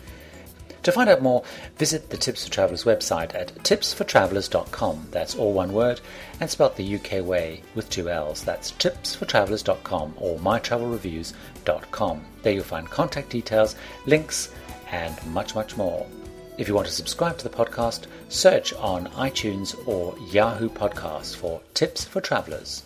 To 0.84 0.92
find 0.92 1.10
out 1.10 1.20
more, 1.20 1.42
visit 1.76 2.08
the 2.08 2.16
Tips 2.16 2.44
for 2.44 2.50
Travellers 2.50 2.84
website 2.84 3.34
at 3.34 3.54
tipsfortravellers.com. 3.56 5.08
That's 5.10 5.34
all 5.34 5.52
one 5.52 5.72
word 5.72 6.00
and 6.40 6.48
spelt 6.48 6.76
the 6.76 6.94
UK 6.96 7.24
way 7.24 7.62
with 7.74 7.90
two 7.90 8.08
L's. 8.08 8.42
That's 8.42 8.72
tipsfortravellers.com 8.72 10.14
or 10.16 10.38
mytravelreviews.com. 10.38 12.24
There 12.42 12.52
you'll 12.52 12.64
find 12.64 12.88
contact 12.88 13.30
details, 13.30 13.76
links, 14.06 14.52
and 14.90 15.14
much, 15.26 15.54
much 15.54 15.76
more. 15.76 16.06
If 16.56 16.68
you 16.68 16.74
want 16.74 16.86
to 16.88 16.92
subscribe 16.92 17.38
to 17.38 17.44
the 17.44 17.56
podcast, 17.56 18.06
search 18.28 18.72
on 18.74 19.06
iTunes 19.08 19.76
or 19.86 20.14
Yahoo 20.30 20.68
Podcasts 20.68 21.34
for 21.34 21.60
Tips 21.74 22.04
for 22.04 22.20
Travellers. 22.20 22.82